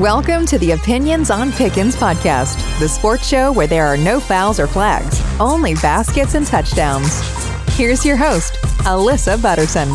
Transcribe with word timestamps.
Welcome 0.00 0.46
to 0.46 0.58
the 0.58 0.70
Opinions 0.70 1.30
on 1.30 1.52
Pickens 1.52 1.94
podcast, 1.94 2.56
the 2.78 2.88
sports 2.88 3.28
show 3.28 3.52
where 3.52 3.66
there 3.66 3.84
are 3.84 3.98
no 3.98 4.18
fouls 4.18 4.58
or 4.58 4.66
flags, 4.66 5.20
only 5.38 5.74
baskets 5.74 6.34
and 6.34 6.46
touchdowns. 6.46 7.20
Here's 7.76 8.02
your 8.02 8.16
host, 8.16 8.54
Alyssa 8.84 9.42
Butterson. 9.42 9.90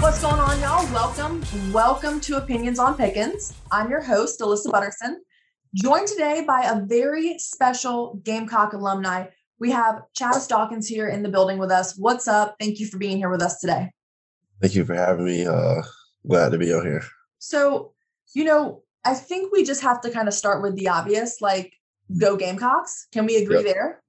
What's 0.00 0.22
going 0.22 0.40
on, 0.40 0.58
y'all? 0.60 0.90
Welcome. 0.94 1.44
Welcome 1.74 2.22
to 2.22 2.38
Opinions 2.38 2.78
on 2.78 2.96
Pickens. 2.96 3.52
I'm 3.70 3.90
your 3.90 4.00
host, 4.00 4.40
Alyssa 4.40 4.72
Butterson, 4.72 5.22
joined 5.74 6.06
today 6.06 6.42
by 6.48 6.62
a 6.62 6.80
very 6.86 7.38
special 7.38 8.18
Gamecock 8.24 8.72
alumni. 8.72 9.26
We 9.58 9.72
have 9.72 10.00
Chavis 10.18 10.48
Dawkins 10.48 10.88
here 10.88 11.08
in 11.08 11.22
the 11.22 11.28
building 11.28 11.58
with 11.58 11.70
us. 11.70 11.98
What's 11.98 12.26
up? 12.26 12.56
Thank 12.58 12.80
you 12.80 12.86
for 12.86 12.96
being 12.96 13.18
here 13.18 13.28
with 13.28 13.42
us 13.42 13.60
today. 13.60 13.90
Thank 14.62 14.74
you 14.74 14.86
for 14.86 14.94
having 14.94 15.26
me. 15.26 15.44
Uh, 15.44 15.82
glad 16.26 16.52
to 16.52 16.56
be 16.56 16.72
on 16.72 16.86
here. 16.86 17.04
So, 17.40 17.93
you 18.34 18.44
know, 18.44 18.82
I 19.04 19.14
think 19.14 19.52
we 19.52 19.64
just 19.64 19.82
have 19.82 20.00
to 20.02 20.10
kind 20.10 20.28
of 20.28 20.34
start 20.34 20.62
with 20.62 20.76
the 20.76 20.88
obvious, 20.88 21.40
like 21.40 21.74
go 22.18 22.36
Gamecocks. 22.36 23.06
Can 23.12 23.26
we 23.26 23.36
agree 23.36 23.64
yep. 23.64 23.64
there? 23.64 24.02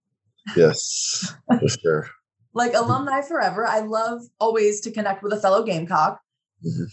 Yes, 0.56 1.34
for 1.48 1.68
sure. 1.82 2.10
like 2.54 2.74
alumni 2.74 3.22
forever. 3.22 3.66
I 3.66 3.80
love 3.80 4.22
always 4.40 4.82
to 4.82 4.92
connect 4.92 5.24
with 5.24 5.34
a 5.34 5.40
fellow 5.40 5.64
Gamecock. 5.64 6.20
Mm-hmm. 6.66 6.86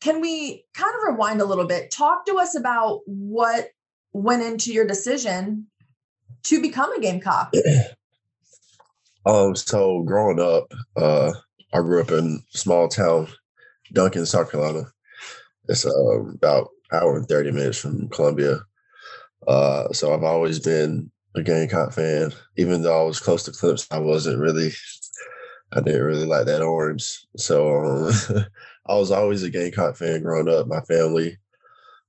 Can 0.00 0.20
we 0.20 0.64
kind 0.74 0.94
of 0.96 1.12
rewind 1.12 1.40
a 1.40 1.44
little 1.44 1.66
bit? 1.66 1.90
Talk 1.90 2.24
to 2.26 2.36
us 2.36 2.56
about 2.56 3.00
what 3.04 3.68
went 4.12 4.42
into 4.42 4.72
your 4.72 4.86
decision 4.86 5.66
to 6.44 6.60
become 6.60 6.92
a 6.92 7.00
Gamecock. 7.00 7.52
um, 9.26 9.54
so 9.56 10.02
growing 10.02 10.40
up, 10.40 10.72
uh, 10.96 11.32
I 11.72 11.78
grew 11.78 12.00
up 12.00 12.10
in 12.10 12.42
small 12.50 12.88
town, 12.88 13.28
Duncan, 13.92 14.24
South 14.24 14.50
Carolina. 14.50 14.86
It's 15.68 15.84
uh, 15.84 16.20
about 16.34 16.70
hour 16.92 17.16
and 17.16 17.28
30 17.28 17.52
minutes 17.52 17.78
from 17.78 18.08
Columbia. 18.08 18.60
Uh, 19.46 19.92
so 19.92 20.12
I've 20.12 20.24
always 20.24 20.58
been 20.58 21.10
a 21.34 21.42
Gamecock 21.42 21.92
fan. 21.92 22.32
Even 22.56 22.82
though 22.82 23.00
I 23.00 23.04
was 23.04 23.20
close 23.20 23.44
to 23.44 23.50
Clemson, 23.50 23.86
I 23.90 23.98
wasn't 23.98 24.40
really, 24.40 24.70
I 25.72 25.80
didn't 25.80 26.02
really 26.04 26.26
like 26.26 26.46
that 26.46 26.62
orange. 26.62 27.24
So 27.36 27.76
um, 27.76 28.12
I 28.86 28.94
was 28.94 29.10
always 29.10 29.42
a 29.42 29.50
Gamecock 29.50 29.96
fan 29.96 30.22
growing 30.22 30.48
up. 30.48 30.66
My 30.66 30.80
family 30.80 31.38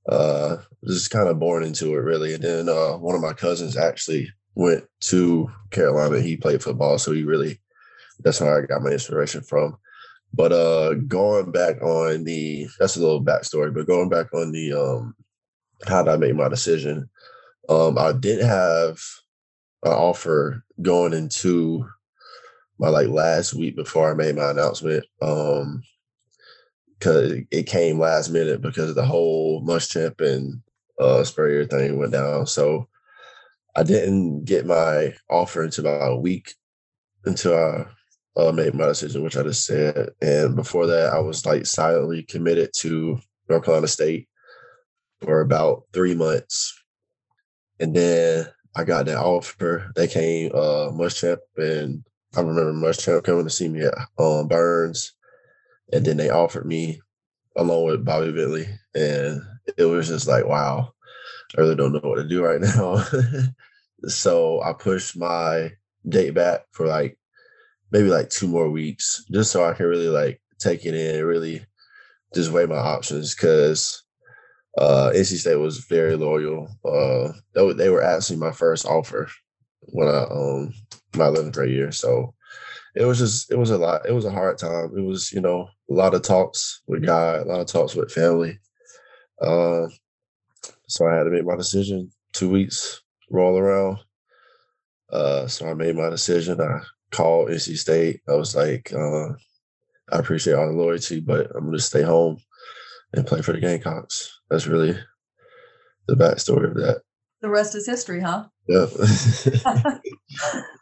uh, 0.10 0.58
just 0.86 1.12
kind 1.12 1.30
of 1.30 1.40
born 1.40 1.64
into 1.64 1.94
it, 1.94 2.00
really. 2.00 2.34
And 2.34 2.44
then 2.44 2.70
uh, 2.70 2.98
one 2.98 3.16
of 3.16 3.22
my 3.22 3.34
cousins 3.34 3.78
actually 3.78 4.32
went 4.56 4.86
to 5.02 5.50
Carolina. 5.70 6.20
He 6.20 6.38
played 6.38 6.64
football, 6.64 6.98
so 6.98 7.12
he 7.12 7.24
really, 7.24 7.60
that's 8.20 8.42
where 8.42 8.64
I 8.64 8.66
got 8.66 8.82
my 8.82 8.92
inspiration 8.92 9.42
from. 9.42 9.78
But 10.34 10.52
uh 10.52 10.94
going 10.94 11.52
back 11.52 11.82
on 11.82 12.24
the 12.24 12.68
that's 12.80 12.96
a 12.96 13.02
little 13.02 13.24
backstory, 13.24 13.74
but 13.74 13.88
going 13.88 14.10
back 14.10 14.34
on 14.34 14.52
the 14.52 14.74
um 14.74 15.16
how 15.88 16.04
did 16.04 16.12
I 16.12 16.18
make 16.18 16.36
my 16.36 16.48
decision? 16.48 17.10
Um 17.70 17.98
I 17.98 18.14
did 18.14 18.42
have 18.42 19.02
an 19.84 19.92
offer 19.92 20.64
going 20.82 21.14
into 21.14 21.86
my 22.80 22.90
like 22.90 23.08
last 23.08 23.54
week 23.54 23.76
before 23.76 24.12
I 24.12 24.14
made 24.14 24.36
my 24.36 24.52
announcement. 24.52 25.06
Um 25.22 25.84
because 26.98 27.34
it 27.50 27.64
came 27.64 28.00
last 28.00 28.30
minute 28.30 28.62
because 28.62 28.90
of 28.90 28.96
the 28.96 29.06
whole 29.06 29.66
Muschamp 29.66 30.22
and 30.22 30.62
uh 31.00 31.24
Spurrier 31.24 31.66
thing 31.66 31.98
went 31.98 32.12
down. 32.14 32.48
So 32.48 32.88
I 33.76 33.84
didn't 33.84 34.46
get 34.46 34.66
my 34.66 35.14
offer 35.30 35.64
until 35.64 35.88
about 35.88 36.12
a 36.12 36.16
week 36.16 36.54
until 37.26 37.56
I 37.56 37.86
uh, 38.36 38.52
made 38.52 38.74
my 38.74 38.88
decision, 38.88 39.24
which 39.24 39.38
I 39.38 39.44
just 39.44 39.66
said. 39.66 40.10
And 40.22 40.56
before 40.56 40.88
that, 40.88 41.14
I 41.14 41.20
was 41.20 41.46
like 41.46 41.66
silently 41.66 42.24
committed 42.24 42.72
to 42.78 43.20
North 43.50 43.66
Carolina 43.66 43.88
State 43.88 44.28
for 45.22 45.42
about 45.42 45.84
three 45.94 46.16
months. 46.16 46.78
And 47.80 47.96
then 47.96 48.48
I 48.76 48.84
got 48.84 49.06
that 49.08 49.18
offer. 49.18 49.92
They 49.96 50.08
came, 50.08 50.52
uh, 50.54 50.92
Muschamp, 50.92 51.40
and 51.58 52.04
I 52.36 52.42
remember 52.42 52.74
Muschamp 52.74 53.24
coming 53.24 53.44
to 53.44 53.50
see 53.50 53.68
me 53.68 53.82
at 53.82 53.94
um, 54.18 54.48
Byrnes. 54.48 55.14
And 55.92 56.06
then 56.06 56.18
they 56.18 56.30
offered 56.30 56.66
me 56.66 57.02
along 57.58 57.86
with 57.86 58.06
Bobby 58.06 58.32
Bentley. 58.32 58.68
And 58.96 59.42
it 59.78 59.86
was 59.86 60.08
just 60.08 60.28
like, 60.28 60.46
wow, 60.46 60.94
I 61.58 61.62
really 61.62 61.76
don't 61.76 61.92
know 61.92 62.00
what 62.02 62.16
to 62.16 62.28
do 62.28 62.46
right 62.46 62.62
now. 62.76 63.04
so 64.08 64.62
I 64.62 64.74
pushed 64.74 65.18
my 65.18 65.72
date 66.08 66.34
back 66.34 66.62
for 66.72 66.88
like 66.88 67.18
maybe 67.92 68.10
like 68.10 68.30
two 68.30 68.48
more 68.48 68.70
weeks 68.70 69.24
just 69.32 69.52
so 69.52 69.66
I 69.66 69.74
can 69.74 69.86
really 69.86 70.08
like 70.08 70.42
take 70.60 70.86
it 70.86 70.94
in 70.94 71.26
really 71.26 71.66
just 72.34 72.52
weigh 72.52 72.66
my 72.66 72.78
options 72.78 73.36
because 73.36 74.04
uh, 74.78 75.12
NC 75.14 75.38
State 75.38 75.58
was 75.58 75.80
very 75.80 76.16
loyal. 76.16 76.70
Uh, 76.86 77.34
they, 77.54 77.74
they 77.74 77.90
were 77.90 78.04
actually 78.04 78.38
my 78.38 78.52
first 78.52 78.86
offer 78.86 79.30
when 79.82 80.08
I 80.08 80.24
um 80.24 80.74
my 81.16 81.26
11th 81.26 81.54
grade 81.54 81.72
year. 81.72 81.92
So 81.92 82.34
it 82.96 83.06
was 83.06 83.18
just 83.18 83.52
it 83.52 83.58
was 83.58 83.72
a 83.72 83.78
lot. 83.78 84.06
It 84.06 84.14
was 84.14 84.26
a 84.26 84.32
hard 84.32 84.58
time. 84.58 84.92
It 84.98 85.02
was 85.02 85.32
you 85.32 85.42
know 85.42 85.68
a 85.90 85.94
lot 85.94 86.14
of 86.14 86.22
talks 86.22 86.82
with 86.88 87.06
God, 87.06 87.42
a 87.42 87.50
lot 87.50 87.60
of 87.60 87.68
talks 87.68 87.96
with 87.96 88.12
family. 88.12 88.60
Uh, 89.42 89.88
so 90.88 91.08
I 91.08 91.16
had 91.16 91.24
to 91.24 91.32
make 91.32 91.46
my 91.46 91.56
decision. 91.56 92.12
Two 92.34 92.50
weeks 92.50 93.02
roll 93.30 93.58
around. 93.58 93.98
Uh, 95.12 95.48
so 95.48 95.68
I 95.68 95.74
made 95.74 95.98
my 95.98 96.10
decision. 96.10 96.62
I 96.62 96.80
called 97.12 97.50
NC 97.50 97.78
State. 97.78 98.22
I 98.28 98.34
was 98.34 98.56
like, 98.56 98.92
uh, 98.94 99.30
I 100.12 100.20
appreciate 100.20 100.54
all 100.54 100.68
the 100.68 100.74
loyalty, 100.74 101.20
but 101.20 101.48
I'm 101.56 101.66
going 101.66 101.78
to 101.78 101.80
stay 101.80 102.02
home 102.02 102.38
and 103.14 103.28
play 103.28 103.42
for 103.42 103.54
the 103.54 103.60
Gamecocks. 103.60 104.40
That's 104.50 104.68
really 104.68 104.98
the 106.08 106.16
backstory 106.16 106.70
of 106.70 106.76
that. 106.76 107.02
The 107.42 107.50
rest 107.50 107.76
is 107.76 107.86
history, 107.86 108.22
huh? 108.22 108.46
Yeah. 108.68 108.86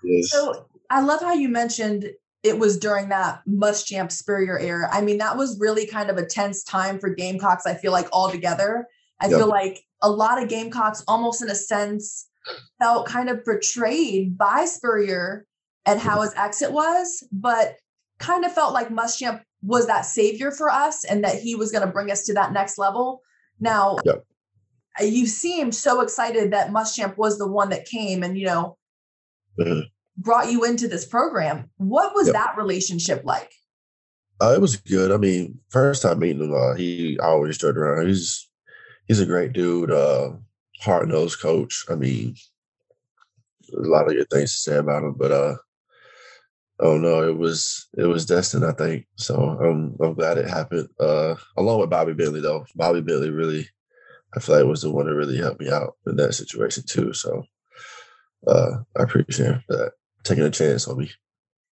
yes. 0.03 0.29
So 0.29 0.65
I 0.89 1.01
love 1.01 1.21
how 1.21 1.33
you 1.33 1.49
mentioned 1.49 2.09
it 2.43 2.57
was 2.57 2.77
during 2.77 3.09
that 3.09 3.41
Muschamp 3.47 4.11
Spurrier 4.11 4.59
era. 4.59 4.89
I 4.91 5.01
mean, 5.01 5.17
that 5.17 5.37
was 5.37 5.59
really 5.59 5.85
kind 5.85 6.09
of 6.09 6.17
a 6.17 6.25
tense 6.25 6.63
time 6.63 6.99
for 6.99 7.09
Gamecocks, 7.09 7.65
I 7.65 7.75
feel 7.75 7.91
like, 7.91 8.07
all 8.11 8.29
together. 8.29 8.87
I 9.21 9.27
yep. 9.27 9.39
feel 9.39 9.47
like 9.47 9.83
a 10.01 10.09
lot 10.09 10.41
of 10.41 10.49
Gamecocks, 10.49 11.03
almost 11.07 11.41
in 11.41 11.49
a 11.49 11.55
sense, 11.55 12.27
felt 12.79 13.07
kind 13.07 13.29
of 13.29 13.43
betrayed 13.43 14.37
by 14.37 14.65
Spurrier 14.65 15.45
and 15.89 15.99
how 15.99 16.21
his 16.21 16.33
exit 16.35 16.71
was, 16.71 17.23
but 17.31 17.77
kind 18.19 18.45
of 18.45 18.53
felt 18.53 18.73
like 18.73 18.89
Muschamp 18.89 19.41
was 19.61 19.87
that 19.87 20.05
savior 20.05 20.51
for 20.51 20.69
us 20.69 21.03
and 21.03 21.23
that 21.23 21.35
he 21.35 21.55
was 21.55 21.71
going 21.71 21.85
to 21.85 21.91
bring 21.91 22.11
us 22.11 22.23
to 22.25 22.33
that 22.33 22.53
next 22.53 22.77
level. 22.77 23.21
Now, 23.59 23.97
yep. 24.05 24.23
you 25.01 25.25
seemed 25.25 25.73
so 25.73 26.01
excited 26.01 26.51
that 26.51 26.69
Muschamp 26.69 27.17
was 27.17 27.37
the 27.37 27.47
one 27.47 27.69
that 27.69 27.85
came 27.85 28.23
and, 28.23 28.37
you 28.37 28.45
know, 28.45 28.77
mm-hmm. 29.59 29.81
brought 30.17 30.51
you 30.51 30.63
into 30.63 30.87
this 30.87 31.05
program. 31.05 31.69
What 31.77 32.13
was 32.13 32.27
yep. 32.27 32.35
that 32.35 32.57
relationship 32.57 33.23
like? 33.25 33.51
Uh, 34.41 34.53
it 34.55 34.61
was 34.61 34.77
good. 34.77 35.11
I 35.11 35.17
mean, 35.17 35.59
first 35.69 36.01
time 36.01 36.19
meeting 36.19 36.43
him, 36.43 36.53
uh, 36.53 36.75
he 36.75 37.19
always 37.19 37.55
stood 37.55 37.77
around. 37.77 38.07
He's 38.07 38.49
he's 39.05 39.19
a 39.19 39.25
great 39.25 39.51
dude, 39.51 39.91
uh, 39.91 40.29
hard 40.79 41.09
nosed 41.09 41.41
coach. 41.41 41.83
I 41.89 41.95
mean, 41.95 42.35
a 43.73 43.81
lot 43.81 44.07
of 44.07 44.13
good 44.13 44.29
things 44.29 44.51
to 44.51 44.57
say 44.57 44.77
about 44.77 45.03
him, 45.03 45.15
but 45.17 45.31
uh, 45.33 45.55
oh 46.79 46.97
no, 46.97 47.27
it 47.27 47.37
was 47.37 47.87
it 47.97 48.05
was 48.05 48.25
destined, 48.25 48.65
I 48.65 48.71
think. 48.71 49.05
So 49.15 49.35
I'm 49.35 49.95
I'm 50.01 50.13
glad 50.13 50.37
it 50.37 50.49
happened. 50.49 50.89
Uh, 50.99 51.35
along 51.57 51.79
with 51.79 51.89
Bobby 51.89 52.13
Bentley 52.13 52.41
though. 52.41 52.65
Bobby 52.75 53.01
Bentley 53.01 53.29
really 53.29 53.67
I 54.35 54.39
feel 54.39 54.57
like 54.57 54.65
was 54.65 54.83
the 54.83 54.91
one 54.91 55.07
that 55.07 55.15
really 55.15 55.37
helped 55.37 55.59
me 55.59 55.69
out 55.69 55.95
in 56.05 56.15
that 56.17 56.33
situation 56.33 56.83
too. 56.87 57.13
So 57.13 57.43
uh, 58.47 58.71
I 58.97 59.03
appreciate 59.03 59.47
him 59.47 59.63
for 59.67 59.77
that, 59.77 59.91
taking 60.23 60.43
a 60.43 60.51
chance 60.51 60.87
on 60.87 60.97
me. 60.97 61.11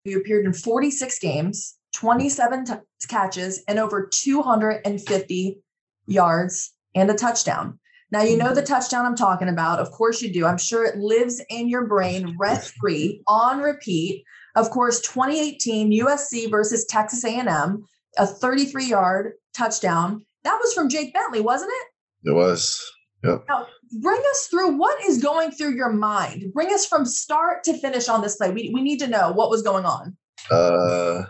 You 0.05 0.19
appeared 0.19 0.45
in 0.45 0.53
46 0.53 1.19
games, 1.19 1.77
27 1.95 2.65
t- 2.65 2.73
catches, 3.07 3.63
and 3.67 3.77
over 3.77 4.07
250 4.07 5.61
yards 6.07 6.73
and 6.95 7.11
a 7.11 7.13
touchdown. 7.13 7.79
Now, 8.09 8.21
you 8.21 8.37
know 8.37 8.53
the 8.53 8.61
touchdown 8.61 9.05
I'm 9.05 9.17
talking 9.17 9.49
about. 9.49 9.79
Of 9.79 9.91
course, 9.91 10.21
you 10.21 10.31
do. 10.31 10.45
I'm 10.45 10.57
sure 10.57 10.85
it 10.85 10.97
lives 10.97 11.41
in 11.49 11.67
your 11.67 11.85
brain 11.85 12.37
rent 12.39 12.63
free 12.79 13.21
on 13.27 13.59
repeat. 13.59 14.23
Of 14.57 14.71
course, 14.71 14.99
2018 15.01 15.91
USC 16.01 16.49
versus 16.49 16.83
Texas 16.85 17.23
A&M, 17.23 17.85
a 18.17 18.25
33 18.25 18.85
yard 18.87 19.33
touchdown. 19.55 20.25
That 20.43 20.57
was 20.59 20.73
from 20.73 20.89
Jake 20.89 21.13
Bentley, 21.13 21.41
wasn't 21.41 21.71
it? 21.73 22.29
It 22.31 22.33
was. 22.33 22.83
Yep. 23.23 23.45
Now, 23.47 23.67
bring 24.01 24.21
us 24.31 24.47
through 24.47 24.77
what 24.77 24.99
is 25.05 25.21
going 25.21 25.51
through 25.51 25.75
your 25.75 25.91
mind. 25.91 26.51
Bring 26.53 26.73
us 26.73 26.87
from 26.87 27.05
start 27.05 27.63
to 27.65 27.77
finish 27.77 28.09
on 28.09 28.21
this 28.21 28.35
play. 28.35 28.49
We, 28.49 28.71
we 28.73 28.81
need 28.81 28.97
to 28.99 29.07
know 29.07 29.31
what 29.31 29.51
was 29.51 29.61
going 29.61 29.85
on. 29.85 30.17
Uh, 30.49 31.25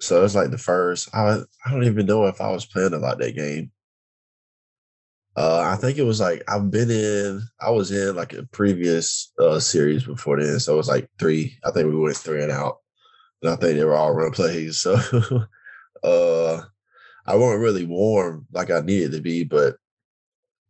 so 0.00 0.18
it 0.18 0.22
was 0.22 0.34
like 0.34 0.50
the 0.50 0.58
first. 0.58 1.14
I 1.14 1.38
I 1.64 1.70
don't 1.70 1.84
even 1.84 2.06
know 2.06 2.26
if 2.26 2.40
I 2.40 2.50
was 2.50 2.66
playing 2.66 2.94
about 2.94 3.18
that 3.18 3.36
game. 3.36 3.70
Uh, 5.36 5.60
I 5.60 5.76
think 5.76 5.98
it 5.98 6.04
was 6.04 6.20
like 6.20 6.42
I've 6.48 6.70
been 6.70 6.90
in. 6.90 7.42
I 7.60 7.70
was 7.70 7.90
in 7.90 8.14
like 8.14 8.32
a 8.32 8.44
previous 8.46 9.32
uh, 9.38 9.58
series 9.58 10.04
before 10.04 10.40
then, 10.40 10.60
so 10.60 10.74
it 10.74 10.76
was 10.76 10.88
like 10.88 11.08
three. 11.18 11.58
I 11.64 11.70
think 11.70 11.88
we 11.88 11.96
went 11.96 12.16
three 12.16 12.42
and 12.42 12.52
out, 12.52 12.78
and 13.42 13.50
I 13.50 13.56
think 13.56 13.76
they 13.76 13.84
were 13.84 13.96
all 13.96 14.12
run 14.12 14.30
plays. 14.30 14.86
So, 15.00 15.46
uh, 16.04 16.62
I 17.26 17.34
wasn't 17.36 17.62
really 17.62 17.84
warm 17.84 18.46
like 18.52 18.70
I 18.70 18.80
needed 18.80 19.12
to 19.12 19.20
be, 19.20 19.44
but 19.44 19.76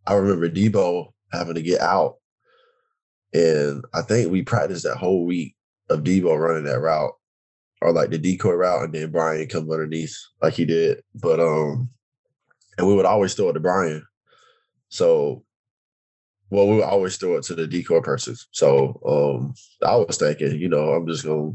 I 0.07 0.15
remember 0.15 0.49
Deebo 0.49 1.13
having 1.33 1.55
to 1.55 1.63
get 1.63 1.81
out. 1.81 2.17
And 3.33 3.85
I 3.93 4.03
think 4.03 4.31
we 4.31 4.43
practiced 4.43 4.85
that 4.85 4.97
whole 4.97 5.27
week 5.27 5.57
of 5.91 6.05
Deebo 6.05 6.39
running 6.39 6.65
that 6.65 6.81
route 6.81 7.13
or 7.83 7.93
like 7.93 8.11
the 8.11 8.19
decoy 8.19 8.53
route 8.53 8.85
and 8.85 8.95
then 8.95 9.11
Brian 9.11 9.49
come 9.49 9.71
underneath 9.71 10.17
like 10.41 10.55
he 10.55 10.65
did. 10.65 11.03
But 11.15 11.41
um 11.41 11.91
and 12.79 12.87
we 12.87 12.95
would 12.95 13.07
always 13.07 13.35
throw 13.35 13.51
it 13.51 13.55
to 13.55 13.61
Brian. 13.61 14.07
So 14.89 15.45
well, 16.51 16.69
we 16.69 16.77
would 16.77 16.85
always 16.85 17.17
throw 17.17 17.37
it 17.37 17.45
to 17.45 17.55
the 17.55 17.67
decoy 17.67 18.01
person. 18.01 18.37
So 18.53 19.01
um 19.07 19.55
I 19.87 19.97
was 19.97 20.19
thinking, 20.19 20.59
you 20.59 20.69
know, 20.69 20.93
I'm 20.93 21.07
just 21.07 21.25
gonna 21.25 21.53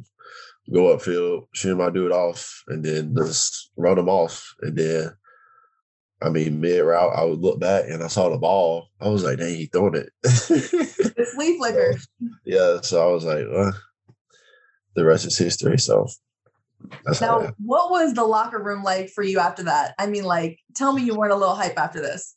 go 0.71 0.95
upfield, 0.95 1.47
shoot 1.53 1.77
my 1.77 1.89
dude 1.89 2.11
off, 2.11 2.63
and 2.67 2.83
then 2.83 3.15
just 3.15 3.71
run 3.77 3.97
him 3.97 4.09
off. 4.09 4.53
And 4.61 4.77
then 4.77 5.13
I 6.21 6.29
mean, 6.29 6.59
mid 6.59 6.83
route, 6.83 7.15
I 7.15 7.23
would 7.23 7.39
look 7.39 7.61
back 7.61 7.85
and 7.87 8.03
I 8.03 8.07
saw 8.07 8.29
the 8.29 8.37
ball. 8.37 8.89
I 8.99 9.07
was 9.07 9.23
like, 9.23 9.37
dang, 9.37 9.55
he 9.55 9.67
throwing 9.67 9.95
it. 9.95 10.09
the 10.23 11.31
sleep 11.33 11.57
flicker. 11.57 11.95
Yeah. 12.45 12.81
So 12.81 13.09
I 13.09 13.13
was 13.13 13.23
like, 13.23 13.45
well, 13.49 13.73
the 14.95 15.05
rest 15.05 15.25
is 15.25 15.37
history. 15.37 15.77
So 15.77 16.07
now, 17.21 17.51
what 17.57 17.89
was 17.89 18.13
the 18.13 18.23
locker 18.23 18.61
room 18.61 18.83
like 18.83 19.09
for 19.09 19.23
you 19.23 19.39
after 19.39 19.63
that? 19.63 19.95
I 19.97 20.07
mean, 20.07 20.23
like, 20.23 20.59
tell 20.75 20.93
me 20.93 21.03
you 21.03 21.15
weren't 21.15 21.31
a 21.31 21.37
little 21.37 21.55
hype 21.55 21.77
after 21.77 22.01
this. 22.01 22.35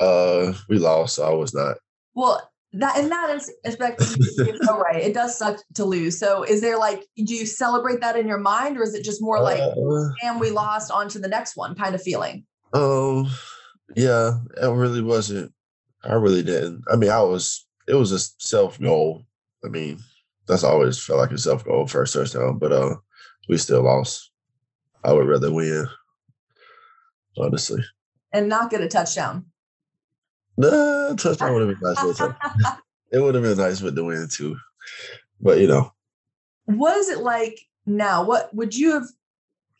Uh, 0.00 0.52
we 0.68 0.78
lost, 0.78 1.16
so 1.16 1.24
I 1.24 1.34
was 1.34 1.54
not. 1.54 1.76
Well, 2.14 2.50
that 2.74 2.98
in 2.98 3.08
that 3.08 3.40
aspect, 3.64 4.02
you're 4.36 4.56
so 4.62 4.78
right. 4.78 5.02
It 5.02 5.14
does 5.14 5.38
suck 5.38 5.60
to 5.74 5.84
lose. 5.84 6.18
So, 6.18 6.42
is 6.42 6.60
there 6.60 6.78
like, 6.78 7.04
do 7.16 7.34
you 7.34 7.46
celebrate 7.46 8.00
that 8.00 8.16
in 8.16 8.26
your 8.26 8.38
mind, 8.38 8.76
or 8.76 8.82
is 8.82 8.94
it 8.94 9.04
just 9.04 9.22
more 9.22 9.40
like, 9.40 9.60
uh, 9.60 10.08
"damn, 10.20 10.40
we 10.40 10.50
lost, 10.50 10.90
on 10.90 11.08
to 11.10 11.18
the 11.18 11.28
next 11.28 11.56
one" 11.56 11.74
kind 11.76 11.94
of 11.94 12.02
feeling? 12.02 12.44
Oh, 12.72 13.30
yeah, 13.94 14.38
it 14.60 14.66
really 14.66 15.02
wasn't. 15.02 15.52
I 16.02 16.14
really 16.14 16.42
didn't. 16.42 16.82
I 16.90 16.96
mean, 16.96 17.10
I 17.10 17.22
was. 17.22 17.66
It 17.86 17.94
was 17.94 18.12
a 18.12 18.18
self 18.18 18.80
goal. 18.80 19.22
I 19.64 19.68
mean, 19.68 20.00
that's 20.48 20.64
always 20.64 20.98
felt 20.98 21.20
like 21.20 21.30
a 21.30 21.38
self 21.38 21.64
goal 21.64 21.86
first 21.86 22.14
touchdown, 22.14 22.58
but 22.58 22.72
uh, 22.72 22.96
we 23.48 23.56
still 23.56 23.82
lost. 23.82 24.30
I 25.04 25.12
would 25.12 25.28
rather 25.28 25.52
win, 25.52 25.86
honestly. 27.38 27.84
And 28.32 28.48
not 28.48 28.70
get 28.70 28.80
a 28.80 28.88
touchdown. 28.88 29.46
Nah, 30.56 31.14
touchdown 31.14 31.52
would 31.52 31.68
have 31.68 31.80
been 31.80 31.94
nice. 31.94 32.04
With 32.04 32.20
it 33.12 33.20
would 33.20 33.34
have 33.34 33.44
been 33.44 33.58
nice 33.58 33.80
with 33.80 33.94
the 33.94 34.04
win 34.04 34.28
too, 34.30 34.56
but 35.40 35.58
you 35.58 35.66
know. 35.66 35.92
What 36.66 36.96
is 36.96 37.08
it 37.08 37.18
like 37.18 37.60
now? 37.86 38.24
What 38.24 38.54
would 38.54 38.74
you 38.74 38.92
have? 38.92 39.04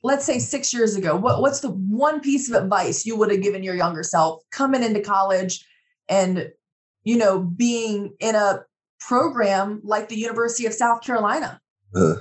Let's 0.02 0.24
say 0.24 0.38
six 0.38 0.72
years 0.74 0.96
ago. 0.96 1.16
What 1.16 1.40
What's 1.40 1.60
the 1.60 1.70
one 1.70 2.20
piece 2.20 2.50
of 2.50 2.62
advice 2.62 3.06
you 3.06 3.16
would 3.16 3.30
have 3.30 3.42
given 3.42 3.62
your 3.62 3.74
younger 3.74 4.02
self 4.02 4.42
coming 4.50 4.82
into 4.82 5.00
college, 5.00 5.64
and 6.08 6.50
you 7.04 7.16
know 7.16 7.38
being 7.40 8.14
in 8.20 8.34
a 8.34 8.64
program 9.00 9.80
like 9.84 10.08
the 10.08 10.16
University 10.16 10.66
of 10.66 10.74
South 10.74 11.02
Carolina? 11.02 11.60
Uh, 11.94 12.16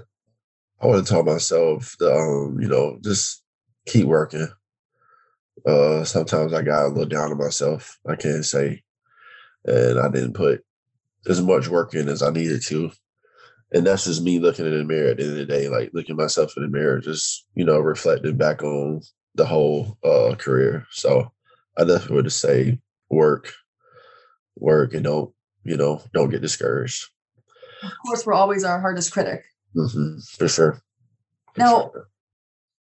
I 0.81 0.87
would 0.87 0.97
have 0.97 1.07
told 1.07 1.25
myself, 1.25 1.95
um, 2.01 2.57
you 2.61 2.67
know, 2.67 2.99
just 3.03 3.43
keep 3.87 4.05
working. 4.05 4.47
Uh, 5.65 6.03
sometimes 6.03 6.53
I 6.53 6.61
got 6.61 6.85
a 6.85 6.87
little 6.89 7.05
down 7.05 7.31
on 7.31 7.37
myself. 7.37 7.97
I 8.07 8.15
can't 8.15 8.45
say, 8.45 8.83
and 9.65 9.99
I 9.99 10.09
didn't 10.09 10.33
put 10.33 10.63
as 11.27 11.41
much 11.41 11.67
work 11.67 11.93
in 11.93 12.09
as 12.09 12.21
I 12.21 12.31
needed 12.31 12.61
to. 12.63 12.91
And 13.71 13.87
that's 13.87 14.03
just 14.03 14.21
me 14.21 14.39
looking 14.39 14.65
in 14.65 14.77
the 14.77 14.83
mirror 14.83 15.11
at 15.11 15.17
the 15.17 15.23
end 15.23 15.31
of 15.31 15.37
the 15.37 15.45
day, 15.45 15.67
like 15.67 15.91
looking 15.93 16.15
myself 16.15 16.53
in 16.57 16.63
the 16.63 16.69
mirror, 16.69 16.99
just 16.99 17.47
you 17.55 17.65
know, 17.65 17.79
reflecting 17.79 18.37
back 18.37 18.61
on 18.61 19.01
the 19.35 19.45
whole 19.45 19.97
uh, 20.03 20.35
career. 20.37 20.85
So 20.91 21.31
I 21.77 21.85
definitely 21.85 22.17
would 22.17 22.31
say 22.31 22.79
work, 23.09 23.53
work, 24.57 24.93
and 24.93 25.03
don't 25.03 25.33
you 25.63 25.77
know, 25.77 26.01
don't 26.13 26.29
get 26.29 26.41
discouraged. 26.41 27.09
Of 27.83 27.91
course, 28.05 28.25
we're 28.25 28.33
always 28.33 28.63
our 28.63 28.79
hardest 28.79 29.11
critic. 29.11 29.43
Mm-hmm, 29.75 30.19
for 30.37 30.47
sure. 30.47 30.81
For 31.53 31.59
now, 31.59 31.91
sure. 31.91 32.07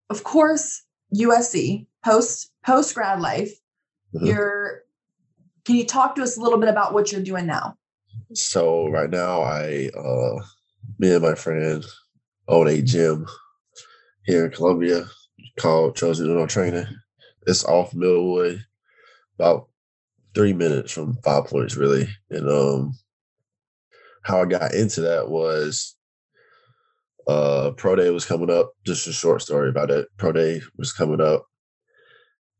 of 0.10 0.24
course, 0.24 0.84
USC 1.16 1.88
post 2.04 2.52
post 2.66 2.96
grad 2.96 3.20
life. 3.22 3.54
Mm-hmm. 4.16 4.28
You're. 4.28 4.82
Can 5.64 5.76
you 5.76 5.86
talk 5.86 6.16
to 6.16 6.24
us 6.24 6.38
a 6.38 6.42
little 6.42 6.58
bit 6.58 6.70
about 6.70 6.94
what 6.94 7.12
you're 7.12 7.22
doing 7.22 7.46
now? 7.46 7.78
So 8.34 8.88
right 8.88 9.10
now, 9.10 9.42
I, 9.42 9.90
uh 9.96 10.42
me 11.00 11.14
and 11.14 11.24
my 11.24 11.36
friend 11.36 11.84
own 12.48 12.68
a 12.68 12.82
gym 12.82 13.28
here 14.24 14.46
in 14.46 14.52
Columbia 14.52 15.06
called 15.60 15.96
Chosen 15.96 16.30
Uno 16.30 16.46
Training. 16.46 16.86
It's 17.48 17.66
off 17.66 17.94
Millwood, 17.94 18.64
about 19.38 19.70
three 20.36 20.54
minutes 20.54 20.92
from 20.92 21.18
Five 21.24 21.46
Points, 21.46 21.76
really. 21.76 22.08
And 22.30 22.48
um, 22.48 22.94
how 24.24 24.42
I 24.42 24.46
got 24.46 24.74
into 24.74 25.02
that 25.02 25.30
was 25.30 25.96
uh 27.32 27.72
pro 27.72 27.96
day 27.96 28.10
was 28.10 28.26
coming 28.26 28.50
up 28.50 28.74
just 28.86 29.08
a 29.08 29.14
short 29.14 29.42
story 29.42 29.70
about 29.70 29.92
it. 29.92 30.08
Pro 30.18 30.32
day 30.32 30.62
was 30.78 30.92
coming 30.92 31.22
up. 31.22 31.46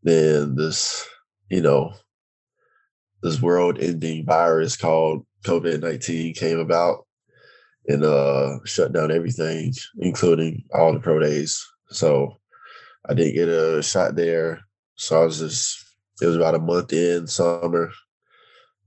Then 0.04 0.56
this 0.56 1.08
you 1.50 1.62
know 1.62 1.94
this 3.22 3.42
world 3.42 3.78
ending 3.80 4.26
virus 4.26 4.76
called 4.76 5.26
covid-19 5.46 6.36
came 6.36 6.60
about 6.60 7.06
and 7.88 8.04
uh 8.04 8.58
shut 8.66 8.94
down 8.94 9.12
everything 9.12 9.74
including 10.00 10.64
all 10.74 10.94
the 10.94 11.00
pro 11.00 11.20
days. 11.20 11.64
So 11.90 12.38
i 13.10 13.14
didn't 13.14 13.36
get 13.36 13.50
a 13.50 13.84
shot 13.84 14.16
there. 14.16 14.62
So 14.96 15.22
i 15.22 15.26
was 15.26 15.40
just 15.40 15.84
it 16.22 16.28
was 16.28 16.36
about 16.36 16.56
a 16.56 16.60
month 16.60 16.94
in 16.94 17.28
summer. 17.28 17.92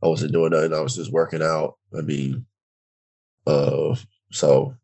I 0.03 0.07
wasn't 0.07 0.33
doing 0.33 0.51
nothing. 0.51 0.75
I 0.75 0.81
was 0.81 0.95
just 0.97 1.13
working 1.13 1.43
out. 1.43 1.75
I 1.97 2.01
mean 2.01 2.47
uh 3.47 3.95
so 4.31 4.75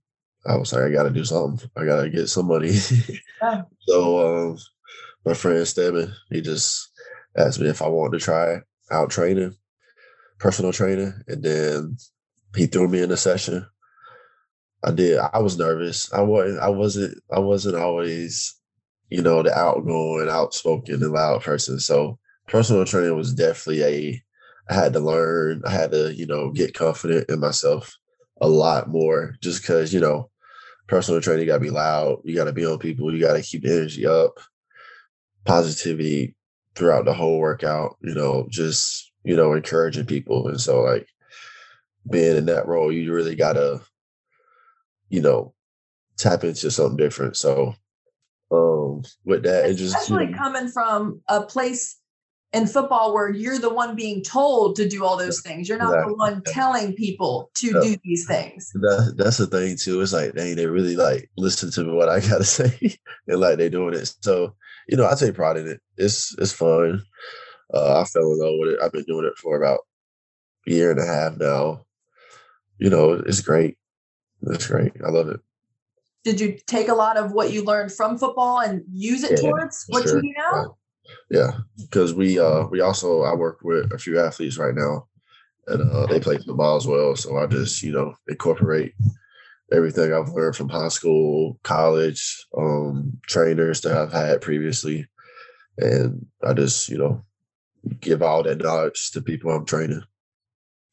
I 0.46 0.56
was 0.56 0.72
like, 0.72 0.84
I 0.84 0.90
got 0.90 1.02
to 1.04 1.10
do 1.10 1.24
something. 1.24 1.70
I 1.76 1.84
got 1.84 2.02
to 2.02 2.10
get 2.10 2.28
some 2.28 2.46
money. 2.46 2.70
yeah. 3.42 3.62
So 3.86 4.48
um, 4.50 4.58
my 5.24 5.34
friend 5.34 5.66
Stedman, 5.66 6.14
he 6.30 6.40
just 6.40 6.90
asked 7.36 7.60
me 7.60 7.68
if 7.68 7.82
I 7.82 7.88
wanted 7.88 8.18
to 8.18 8.24
try 8.24 8.60
out 8.90 9.10
training, 9.10 9.54
personal 10.38 10.72
training, 10.72 11.12
and 11.28 11.42
then 11.42 11.96
he 12.56 12.66
threw 12.66 12.88
me 12.88 13.02
in 13.02 13.10
a 13.10 13.16
session. 13.16 13.66
I 14.82 14.92
did. 14.92 15.18
I 15.18 15.40
was 15.40 15.58
nervous. 15.58 16.12
I 16.12 16.22
wasn't. 16.22 16.58
I 16.60 16.68
wasn't. 16.70 17.18
I 17.30 17.38
wasn't 17.38 17.76
always, 17.76 18.54
you 19.10 19.20
know, 19.20 19.42
the 19.42 19.52
outgoing, 19.52 20.28
outspoken, 20.30 21.02
and 21.02 21.12
loud 21.12 21.42
person. 21.42 21.78
So 21.80 22.18
personal 22.48 22.86
training 22.86 23.16
was 23.16 23.34
definitely 23.34 23.82
a. 23.82 24.22
I 24.70 24.74
had 24.74 24.94
to 24.94 25.00
learn. 25.00 25.62
I 25.66 25.70
had 25.70 25.90
to, 25.92 26.14
you 26.14 26.26
know, 26.26 26.50
get 26.50 26.74
confident 26.74 27.28
in 27.28 27.40
myself 27.40 27.94
a 28.40 28.48
lot 28.48 28.88
more 28.88 29.34
just 29.42 29.60
because, 29.60 29.92
you 29.92 30.00
know, 30.00 30.29
personal 30.90 31.20
training, 31.20 31.42
you 31.42 31.46
got 31.46 31.58
to 31.58 31.60
be 31.60 31.70
loud. 31.70 32.20
You 32.24 32.34
got 32.34 32.44
to 32.44 32.52
be 32.52 32.66
on 32.66 32.78
people. 32.78 33.14
You 33.14 33.20
got 33.20 33.34
to 33.34 33.42
keep 33.42 33.62
the 33.62 33.72
energy 33.72 34.04
up, 34.06 34.38
positivity 35.46 36.34
throughout 36.74 37.04
the 37.04 37.14
whole 37.14 37.38
workout, 37.38 37.96
you 38.02 38.12
know, 38.12 38.46
just, 38.50 39.12
you 39.22 39.36
know, 39.36 39.54
encouraging 39.54 40.06
people. 40.06 40.48
And 40.48 40.60
so, 40.60 40.80
like, 40.80 41.06
being 42.10 42.36
in 42.36 42.46
that 42.46 42.66
role, 42.66 42.92
you 42.92 43.14
really 43.14 43.36
got 43.36 43.52
to, 43.52 43.80
you 45.08 45.22
know, 45.22 45.54
tap 46.18 46.42
into 46.42 46.70
something 46.72 46.96
different. 46.96 47.36
So, 47.36 47.74
um, 48.50 49.04
with 49.24 49.44
that, 49.44 49.66
it 49.66 49.74
just 49.74 49.96
especially 49.96 50.26
you 50.26 50.30
know, 50.32 50.38
coming 50.38 50.68
from 50.68 51.20
a 51.28 51.42
place 51.42 51.99
in 52.52 52.66
football 52.66 53.14
where 53.14 53.30
you're 53.30 53.58
the 53.58 53.72
one 53.72 53.94
being 53.94 54.22
told 54.24 54.74
to 54.76 54.88
do 54.88 55.04
all 55.04 55.16
those 55.16 55.40
things. 55.40 55.68
You're 55.68 55.78
not 55.78 55.94
exactly. 55.94 56.12
the 56.12 56.16
one 56.16 56.42
telling 56.46 56.94
people 56.94 57.50
to 57.54 57.80
do 57.80 57.96
these 58.02 58.26
things. 58.26 58.70
That, 58.74 59.14
that's 59.16 59.36
the 59.36 59.46
thing 59.46 59.76
too. 59.76 60.00
It's 60.00 60.12
like, 60.12 60.34
dang, 60.34 60.56
they 60.56 60.66
really 60.66 60.96
like 60.96 61.30
listen 61.36 61.70
to 61.72 61.94
what 61.94 62.08
I 62.08 62.20
gotta 62.20 62.44
say 62.44 62.96
and 63.28 63.40
like 63.40 63.58
they're 63.58 63.70
doing 63.70 63.94
it. 63.94 64.12
So, 64.20 64.54
you 64.88 64.96
know, 64.96 65.08
I 65.08 65.14
take 65.14 65.34
pride 65.34 65.58
in 65.58 65.68
it. 65.68 65.80
It's 65.96 66.34
it's 66.38 66.52
fun. 66.52 67.02
Uh, 67.72 68.00
I 68.00 68.04
fell 68.04 68.32
in 68.32 68.38
love 68.40 68.54
with 68.58 68.74
it. 68.74 68.80
I've 68.82 68.92
been 68.92 69.04
doing 69.04 69.26
it 69.26 69.38
for 69.38 69.56
about 69.56 69.80
a 70.66 70.72
year 70.72 70.90
and 70.90 71.00
a 71.00 71.06
half 71.06 71.36
now. 71.36 71.82
You 72.78 72.90
know, 72.90 73.12
it's 73.12 73.42
great. 73.42 73.76
It's 74.42 74.66
great. 74.66 74.92
I 75.06 75.10
love 75.10 75.28
it. 75.28 75.40
Did 76.24 76.40
you 76.40 76.58
take 76.66 76.88
a 76.88 76.94
lot 76.94 77.16
of 77.16 77.32
what 77.32 77.52
you 77.52 77.64
learned 77.64 77.92
from 77.92 78.18
football 78.18 78.60
and 78.60 78.82
use 78.92 79.22
it 79.22 79.40
yeah, 79.40 79.50
towards 79.50 79.84
what 79.88 80.02
sure. 80.02 80.16
you 80.16 80.22
do 80.22 80.34
now? 80.36 80.52
Right 80.52 80.68
yeah, 81.30 81.52
because 81.78 82.14
we 82.14 82.38
uh 82.38 82.64
we 82.66 82.80
also 82.80 83.22
I 83.22 83.34
work 83.34 83.58
with 83.62 83.92
a 83.92 83.98
few 83.98 84.20
athletes 84.20 84.58
right 84.58 84.74
now, 84.74 85.06
and 85.66 85.90
uh, 85.90 86.06
they 86.06 86.20
play 86.20 86.38
football 86.38 86.76
as 86.76 86.86
well. 86.86 87.16
So 87.16 87.38
I 87.38 87.46
just 87.46 87.82
you 87.82 87.92
know 87.92 88.14
incorporate 88.28 88.94
everything 89.72 90.12
I've 90.12 90.30
learned 90.30 90.56
from 90.56 90.68
high 90.68 90.88
school, 90.88 91.58
college, 91.62 92.44
um, 92.56 93.18
trainers 93.26 93.80
that 93.82 93.96
I've 93.96 94.12
had 94.12 94.40
previously, 94.40 95.06
and 95.78 96.26
I 96.42 96.52
just 96.54 96.88
you 96.88 96.98
know 96.98 97.24
give 98.00 98.22
all 98.22 98.42
that 98.42 98.58
knowledge 98.58 99.10
to 99.12 99.22
people 99.22 99.50
I'm 99.50 99.64
training. 99.64 100.02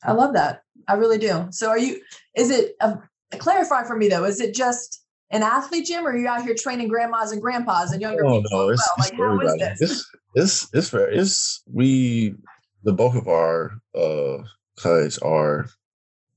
I 0.04 0.12
love 0.14 0.34
that. 0.34 0.62
I 0.88 0.94
really 0.94 1.18
do. 1.18 1.48
So 1.52 1.70
are 1.70 1.80
you? 1.80 2.02
Is 2.36 2.50
it? 2.50 2.76
Uh, 2.80 2.98
clarify 3.40 3.84
for 3.84 3.96
me 3.96 4.08
though. 4.08 4.24
Is 4.24 4.40
it 4.40 4.54
just 4.54 5.04
an 5.30 5.44
athlete 5.44 5.86
gym, 5.86 6.06
or 6.06 6.12
are 6.12 6.18
you 6.18 6.28
out 6.28 6.44
here 6.44 6.56
training 6.58 6.88
grandmas 6.88 7.32
and 7.32 7.42
grandpas 7.42 7.92
and 7.92 8.02
younger 8.02 8.26
oh, 8.26 8.42
people? 8.42 8.60
No, 8.60 8.70
it's, 8.70 8.90
well? 8.98 9.06
like, 9.06 9.18
how 9.18 9.40
is 9.46 9.60
this? 9.60 9.82
It's 9.82 10.12
it's 10.36 10.70
it's 10.74 10.90
fair. 10.90 11.10
It's 11.10 11.64
we 11.72 12.36
the 12.84 12.94
bulk 12.94 13.16
of 13.16 13.28
our 13.28 13.80
uh, 13.96 14.44
clients 14.78 15.18
are 15.20 15.70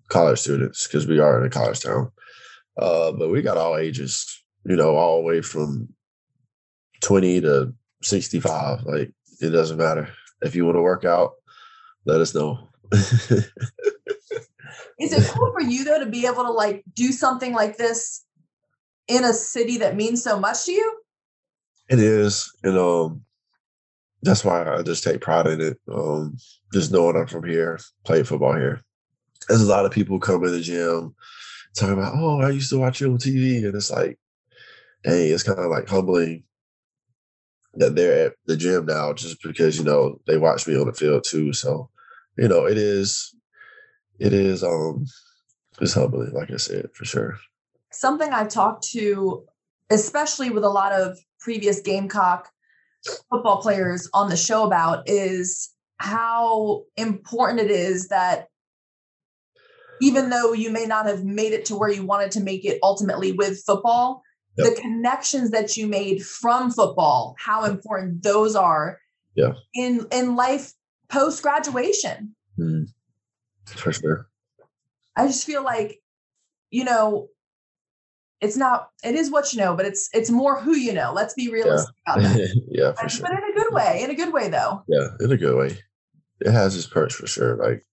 college 0.08 0.40
students 0.40 0.86
because 0.86 1.06
we 1.06 1.20
are 1.20 1.40
in 1.40 1.46
a 1.46 1.50
college 1.50 1.80
town. 1.80 2.10
Uh, 2.76 3.12
but 3.12 3.28
we 3.28 3.42
got 3.42 3.56
all 3.56 3.76
ages, 3.76 4.42
you 4.64 4.76
know, 4.76 4.96
all 4.96 5.18
the 5.18 5.26
way 5.26 5.42
from 5.42 5.88
20 7.02 7.42
to 7.42 7.74
65. 8.02 8.82
Like 8.84 9.12
it 9.40 9.50
doesn't 9.50 9.78
matter. 9.78 10.08
If 10.42 10.54
you 10.54 10.64
want 10.64 10.76
to 10.76 10.82
work 10.82 11.04
out, 11.04 11.32
let 12.06 12.20
us 12.20 12.34
know. 12.34 12.68
Is 14.98 15.12
it 15.12 15.30
cool 15.32 15.52
for 15.52 15.62
you 15.62 15.84
though 15.84 16.00
to 16.00 16.06
be 16.06 16.26
able 16.26 16.44
to 16.44 16.50
like 16.50 16.84
do 16.94 17.12
something 17.12 17.52
like 17.54 17.76
this 17.76 18.24
in 19.10 19.24
a 19.24 19.32
city 19.32 19.78
that 19.78 19.96
means 19.96 20.22
so 20.22 20.38
much 20.38 20.64
to 20.66 20.72
you? 20.72 21.00
It 21.88 21.98
is, 21.98 22.52
and 22.62 22.78
um, 22.78 23.22
that's 24.22 24.44
why 24.44 24.64
I 24.64 24.82
just 24.82 25.02
take 25.02 25.20
pride 25.20 25.46
in 25.46 25.60
it. 25.60 25.78
Um, 25.92 26.36
just 26.72 26.92
knowing 26.92 27.16
I'm 27.16 27.26
from 27.26 27.44
here, 27.44 27.80
playing 28.04 28.24
football 28.24 28.54
here. 28.54 28.82
There's 29.48 29.62
a 29.62 29.68
lot 29.68 29.84
of 29.84 29.90
people 29.90 30.20
come 30.20 30.44
in 30.44 30.52
the 30.52 30.60
gym 30.60 31.14
talking 31.74 31.94
about, 31.94 32.14
oh, 32.16 32.40
I 32.40 32.50
used 32.50 32.70
to 32.70 32.78
watch 32.78 33.00
you 33.00 33.10
on 33.10 33.18
TV, 33.18 33.64
and 33.64 33.74
it's 33.74 33.90
like, 33.90 34.18
hey, 35.02 35.30
it's 35.30 35.42
kind 35.42 35.58
of 35.58 35.70
like 35.70 35.88
humbling 35.88 36.44
that 37.74 37.94
they're 37.94 38.26
at 38.26 38.34
the 38.46 38.56
gym 38.56 38.86
now 38.86 39.12
just 39.12 39.42
because 39.42 39.78
you 39.78 39.84
know 39.84 40.20
they 40.26 40.36
watch 40.36 40.66
me 40.66 40.76
on 40.76 40.86
the 40.86 40.92
field 40.92 41.24
too. 41.24 41.52
So, 41.52 41.88
you 42.36 42.48
know, 42.48 42.66
it 42.66 42.76
is 42.76 43.34
it 44.18 44.32
is 44.32 44.62
um 44.62 45.06
it's 45.80 45.94
humbling, 45.94 46.32
like 46.32 46.50
I 46.50 46.56
said, 46.56 46.90
for 46.94 47.04
sure. 47.04 47.38
Something 48.00 48.32
I've 48.32 48.48
talked 48.48 48.88
to, 48.92 49.44
especially 49.90 50.48
with 50.48 50.64
a 50.64 50.70
lot 50.70 50.92
of 50.92 51.18
previous 51.38 51.82
Gamecock 51.82 52.48
football 53.30 53.60
players 53.60 54.08
on 54.14 54.30
the 54.30 54.38
show 54.38 54.64
about 54.64 55.06
is 55.06 55.68
how 55.98 56.84
important 56.96 57.60
it 57.60 57.70
is 57.70 58.08
that 58.08 58.46
even 60.00 60.30
though 60.30 60.54
you 60.54 60.70
may 60.70 60.86
not 60.86 61.04
have 61.04 61.24
made 61.24 61.52
it 61.52 61.66
to 61.66 61.76
where 61.76 61.90
you 61.90 62.06
wanted 62.06 62.30
to 62.30 62.40
make 62.40 62.64
it 62.64 62.78
ultimately 62.82 63.32
with 63.32 63.62
football, 63.66 64.22
yep. 64.56 64.74
the 64.74 64.80
connections 64.80 65.50
that 65.50 65.76
you 65.76 65.86
made 65.86 66.24
from 66.24 66.70
football, 66.70 67.36
how 67.38 67.64
important 67.64 68.22
those 68.22 68.56
are 68.56 68.98
yeah. 69.34 69.52
in 69.74 70.06
in 70.10 70.36
life 70.36 70.72
post 71.10 71.42
graduation. 71.42 72.34
Mm. 72.58 72.86
For 73.66 73.92
sure. 73.92 74.26
I 75.16 75.26
just 75.26 75.44
feel 75.44 75.62
like, 75.62 76.00
you 76.70 76.84
know, 76.84 77.28
it's 78.40 78.56
not 78.56 78.88
it 79.04 79.14
is 79.14 79.30
what 79.30 79.52
you 79.52 79.58
know, 79.58 79.74
but 79.76 79.86
it's 79.86 80.08
it's 80.12 80.30
more 80.30 80.60
who 80.60 80.74
you 80.74 80.92
know. 80.92 81.12
Let's 81.14 81.34
be 81.34 81.50
realistic 81.50 81.94
yeah. 82.06 82.14
about 82.14 82.22
that. 82.22 82.62
yeah, 82.68 82.92
but, 83.00 83.10
sure. 83.10 83.22
But 83.22 83.32
in 83.32 83.50
a 83.50 83.54
good 83.54 83.74
way, 83.74 84.00
in 84.02 84.10
a 84.10 84.14
good 84.14 84.32
way 84.32 84.48
though. 84.48 84.82
Yeah, 84.88 85.08
in 85.20 85.32
a 85.32 85.36
good 85.36 85.56
way. 85.56 85.78
It 86.40 86.52
has 86.52 86.76
its 86.76 86.86
perks 86.86 87.14
for 87.14 87.26
sure. 87.26 87.56
Like 87.56 87.86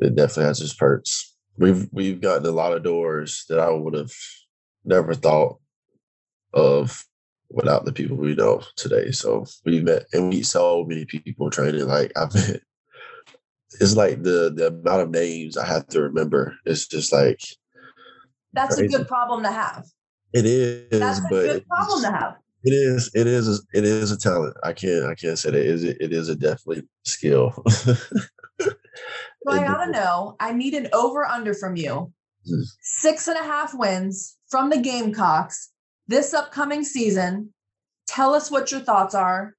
it 0.00 0.14
definitely 0.14 0.44
has 0.44 0.60
its 0.60 0.74
perks. 0.74 1.34
We've 1.58 1.88
we've 1.92 2.20
gotten 2.20 2.46
a 2.46 2.50
lot 2.50 2.72
of 2.72 2.82
doors 2.82 3.44
that 3.48 3.60
I 3.60 3.70
would 3.70 3.94
have 3.94 4.12
never 4.84 5.14
thought 5.14 5.58
of 6.52 7.04
without 7.50 7.84
the 7.84 7.92
people 7.92 8.16
we 8.16 8.34
know 8.34 8.62
today. 8.76 9.10
So 9.10 9.46
we 9.64 9.80
met 9.80 10.06
and 10.12 10.30
we 10.30 10.42
so 10.42 10.84
many 10.84 11.04
people 11.04 11.50
training. 11.50 11.86
Like 11.86 12.12
I've 12.16 12.34
met 12.34 12.62
it's 13.80 13.96
like 13.96 14.22
the 14.22 14.52
the 14.54 14.68
amount 14.68 15.02
of 15.02 15.10
names 15.10 15.56
I 15.56 15.66
have 15.66 15.86
to 15.88 16.02
remember. 16.02 16.56
It's 16.64 16.86
just 16.86 17.12
like 17.12 17.40
that's 18.54 18.76
crazy. 18.76 18.94
a 18.94 18.98
good 18.98 19.08
problem 19.08 19.42
to 19.42 19.50
have. 19.50 19.84
It 20.32 20.46
is, 20.46 20.98
that's 20.98 21.18
a 21.20 21.22
but 21.22 21.42
good 21.42 21.66
problem 21.68 22.02
to 22.02 22.10
have. 22.10 22.36
It 22.64 22.70
is. 22.70 23.10
It 23.14 23.26
is. 23.26 23.64
It 23.74 23.84
is 23.84 24.10
a 24.10 24.16
talent. 24.16 24.56
I 24.62 24.72
can't. 24.72 25.04
I 25.04 25.14
can't 25.14 25.38
say 25.38 25.50
that. 25.50 25.60
It 25.60 25.66
is. 25.66 25.84
It 25.84 26.12
is 26.12 26.28
a 26.30 26.34
definitely 26.34 26.84
skill. 27.04 27.52
so 27.68 27.96
I 29.48 29.64
gotta 29.64 29.92
know. 29.92 30.36
I 30.40 30.52
need 30.52 30.72
an 30.72 30.88
over 30.94 31.26
under 31.26 31.52
from 31.52 31.76
you. 31.76 31.90
Mm-hmm. 31.90 32.62
Six 32.80 33.28
and 33.28 33.38
a 33.38 33.42
half 33.42 33.74
wins 33.74 34.38
from 34.48 34.70
the 34.70 34.78
Gamecocks 34.78 35.72
this 36.08 36.32
upcoming 36.32 36.84
season. 36.84 37.52
Tell 38.06 38.34
us 38.34 38.50
what 38.50 38.70
your 38.70 38.80
thoughts 38.80 39.14
are. 39.14 39.54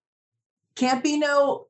Can't 0.75 1.03
be 1.03 1.17
no 1.17 1.67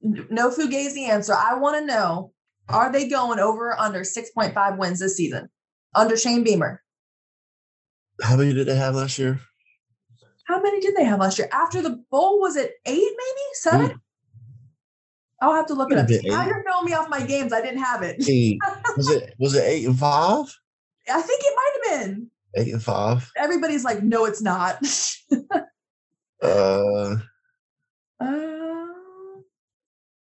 no 0.00 0.50
fugazi 0.50 1.08
answer. 1.08 1.34
I 1.34 1.56
want 1.56 1.78
to 1.78 1.84
know: 1.84 2.32
Are 2.70 2.90
they 2.90 3.06
going 3.06 3.38
over 3.38 3.68
or 3.68 3.80
under 3.80 4.02
six 4.02 4.30
point 4.30 4.54
five 4.54 4.78
wins 4.78 5.00
this 5.00 5.18
season 5.18 5.50
under 5.94 6.16
Shane 6.16 6.44
Beamer? 6.44 6.82
How 8.22 8.36
many 8.36 8.52
did 8.52 8.66
they 8.66 8.76
have 8.76 8.94
last 8.94 9.18
year? 9.18 9.40
How 10.46 10.60
many 10.60 10.80
did 10.80 10.94
they 10.94 11.04
have 11.04 11.20
last 11.20 11.38
year? 11.38 11.48
After 11.52 11.80
the 11.80 12.02
bowl, 12.10 12.40
was 12.40 12.56
it 12.56 12.72
eight, 12.86 12.96
maybe 12.96 13.42
seven? 13.54 14.00
I'll 15.40 15.54
have 15.54 15.66
to 15.66 15.74
look 15.74 15.90
it 15.90 15.98
up. 15.98 16.08
Now 16.08 16.46
you're 16.46 16.62
throwing 16.62 16.86
me 16.86 16.92
off 16.92 17.08
my 17.08 17.20
games. 17.20 17.52
I 17.52 17.60
didn't 17.60 17.82
have 17.82 18.02
it. 18.02 18.26
Eight. 18.28 18.58
was 18.96 19.10
it 19.10 19.34
was 19.38 19.54
it 19.54 19.64
eight 19.64 19.86
and 19.86 19.98
five? 19.98 20.46
I 21.08 21.20
think 21.20 21.42
it 21.44 21.54
might 21.56 21.72
have 21.74 22.00
been 22.00 22.30
eight 22.56 22.72
and 22.72 22.82
five. 22.82 23.30
Everybody's 23.36 23.84
like, 23.84 24.02
no, 24.02 24.24
it's 24.24 24.40
not. 24.40 24.78
uh, 26.42 27.16
uh, 28.20 28.86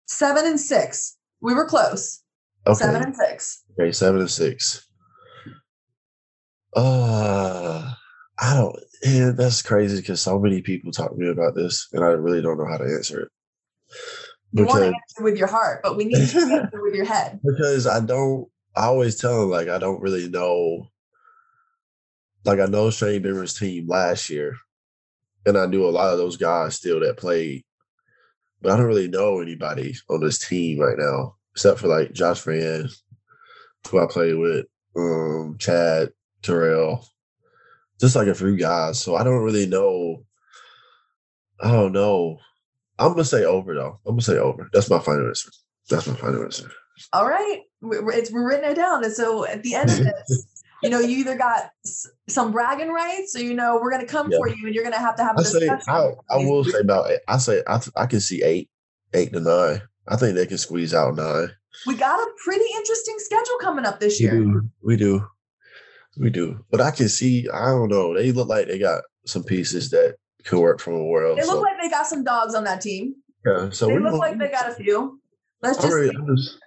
seven 0.06 0.46
and 0.46 0.58
six. 0.58 1.18
We 1.40 1.54
were 1.54 1.66
close. 1.66 2.22
Okay. 2.66 2.78
Seven 2.78 3.02
and 3.02 3.16
six. 3.16 3.64
Okay, 3.78 3.92
seven 3.92 4.20
and 4.20 4.30
six. 4.30 4.88
Uh, 6.74 7.92
I 8.38 8.54
don't. 8.54 8.78
Yeah, 9.02 9.32
that's 9.32 9.62
crazy 9.62 9.96
because 10.00 10.20
so 10.20 10.38
many 10.38 10.62
people 10.62 10.92
talk 10.92 11.10
to 11.10 11.16
me 11.16 11.28
about 11.28 11.54
this, 11.54 11.88
and 11.92 12.04
I 12.04 12.08
really 12.08 12.40
don't 12.40 12.58
know 12.58 12.66
how 12.66 12.78
to 12.78 12.84
answer 12.84 13.20
it. 13.22 13.28
You 14.52 14.66
want 14.66 14.80
to 14.80 14.86
answer 14.86 15.22
with 15.22 15.36
your 15.36 15.48
heart, 15.48 15.80
but 15.82 15.96
we 15.96 16.04
need 16.04 16.28
to 16.28 16.38
answer 16.40 16.70
with 16.82 16.94
your 16.94 17.04
head. 17.04 17.40
Because 17.44 17.86
I 17.86 18.00
don't. 18.00 18.48
I 18.74 18.84
always 18.84 19.16
tell 19.16 19.40
them 19.40 19.50
like 19.50 19.68
I 19.68 19.78
don't 19.78 20.00
really 20.00 20.28
know. 20.28 20.88
Like 22.44 22.58
I 22.58 22.66
know 22.66 22.90
Shane 22.90 23.22
Beamer's 23.22 23.58
team 23.58 23.86
last 23.88 24.30
year, 24.30 24.56
and 25.46 25.58
I 25.58 25.66
knew 25.66 25.84
a 25.84 25.90
lot 25.90 26.12
of 26.12 26.18
those 26.18 26.36
guys 26.36 26.76
still 26.76 27.00
that 27.00 27.16
played, 27.16 27.64
but 28.60 28.72
I 28.72 28.76
don't 28.76 28.86
really 28.86 29.08
know 29.08 29.40
anybody 29.40 29.94
on 30.08 30.20
this 30.20 30.38
team 30.38 30.78
right 30.78 30.98
now 30.98 31.36
except 31.52 31.80
for 31.80 31.88
like 31.88 32.12
Josh 32.12 32.40
Vann, 32.42 32.88
who 33.88 33.98
I 33.98 34.06
played 34.06 34.36
with, 34.36 34.66
um, 34.96 35.56
Chad 35.58 36.10
Terrell, 36.42 37.06
just 38.00 38.16
like 38.16 38.28
a 38.28 38.34
few 38.34 38.56
guys. 38.56 39.00
So 39.00 39.16
I 39.16 39.24
don't 39.24 39.42
really 39.42 39.66
know. 39.66 40.24
I 41.60 41.70
don't 41.70 41.92
know. 41.92 42.38
I'm 42.98 43.12
gonna 43.12 43.24
say 43.24 43.44
over 43.44 43.74
though. 43.74 43.98
I'm 44.06 44.14
gonna 44.14 44.22
say 44.22 44.38
over. 44.38 44.68
That's 44.72 44.90
my 44.90 44.98
final 44.98 45.28
answer. 45.28 45.50
That's 45.88 46.06
my 46.06 46.14
final 46.14 46.42
answer. 46.42 46.70
All 47.12 47.28
right, 47.28 47.60
it's 47.82 48.30
we're 48.30 48.48
written 48.48 48.70
it 48.70 48.74
down, 48.74 49.04
and 49.04 49.12
so 49.12 49.46
at 49.46 49.62
the 49.62 49.74
end 49.74 49.90
of 49.90 49.98
this, 50.28 50.46
you 50.82 50.90
know, 50.90 51.00
you 51.00 51.18
either 51.18 51.36
got 51.36 51.70
some 52.28 52.52
bragging 52.52 52.92
rights, 52.92 53.34
or 53.36 53.42
you 53.42 53.54
know, 53.54 53.78
we're 53.80 53.90
gonna 53.90 54.06
come 54.06 54.30
yeah. 54.30 54.38
for 54.38 54.48
you, 54.48 54.66
and 54.66 54.74
you're 54.74 54.84
gonna 54.84 54.98
have 54.98 55.16
to 55.16 55.24
have. 55.24 55.38
I 55.38 55.42
say 55.42 55.68
I, 55.68 56.12
I 56.30 56.36
will 56.38 56.64
say 56.64 56.80
about 56.80 57.10
I 57.28 57.38
say 57.38 57.62
I 57.66 57.80
I 57.96 58.06
can 58.06 58.20
see 58.20 58.42
eight, 58.42 58.68
eight 59.14 59.32
to 59.32 59.40
nine. 59.40 59.82
I 60.08 60.16
think 60.16 60.34
they 60.34 60.46
can 60.46 60.58
squeeze 60.58 60.94
out 60.94 61.14
nine. 61.14 61.48
We 61.86 61.94
got 61.94 62.20
a 62.20 62.30
pretty 62.44 62.64
interesting 62.76 63.16
schedule 63.18 63.56
coming 63.60 63.86
up 63.86 64.00
this 64.00 64.20
year. 64.20 64.38
We 64.38 64.44
do. 64.44 64.70
We 64.82 64.96
do. 64.96 65.26
We 66.16 66.30
do. 66.30 66.64
But 66.70 66.80
I 66.80 66.90
can 66.90 67.08
see, 67.08 67.48
I 67.48 67.66
don't 67.66 67.88
know. 67.88 68.14
They 68.14 68.32
look 68.32 68.48
like 68.48 68.66
they 68.66 68.78
got 68.78 69.02
some 69.26 69.44
pieces 69.44 69.90
that 69.90 70.16
could 70.44 70.60
work 70.60 70.80
from 70.80 70.94
a 70.94 71.04
world. 71.04 71.38
They 71.38 71.44
look 71.44 71.54
so. 71.54 71.60
like 71.60 71.76
they 71.80 71.88
got 71.88 72.06
some 72.06 72.24
dogs 72.24 72.54
on 72.54 72.64
that 72.64 72.80
team. 72.80 73.14
Yeah. 73.46 73.70
So 73.70 73.86
they 73.86 73.98
look 73.98 74.14
like 74.14 74.38
they 74.38 74.50
got 74.50 74.70
a 74.70 74.74
few. 74.74 75.20
Let's 75.62 75.78
just, 75.78 75.94
I'm, 75.94 76.28
I'm 76.28 76.36
just 76.36 76.58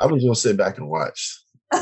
I'm 0.00 0.10
just 0.10 0.22
gonna 0.24 0.34
sit 0.34 0.56
back 0.56 0.78
and 0.78 0.88
watch. 0.88 1.40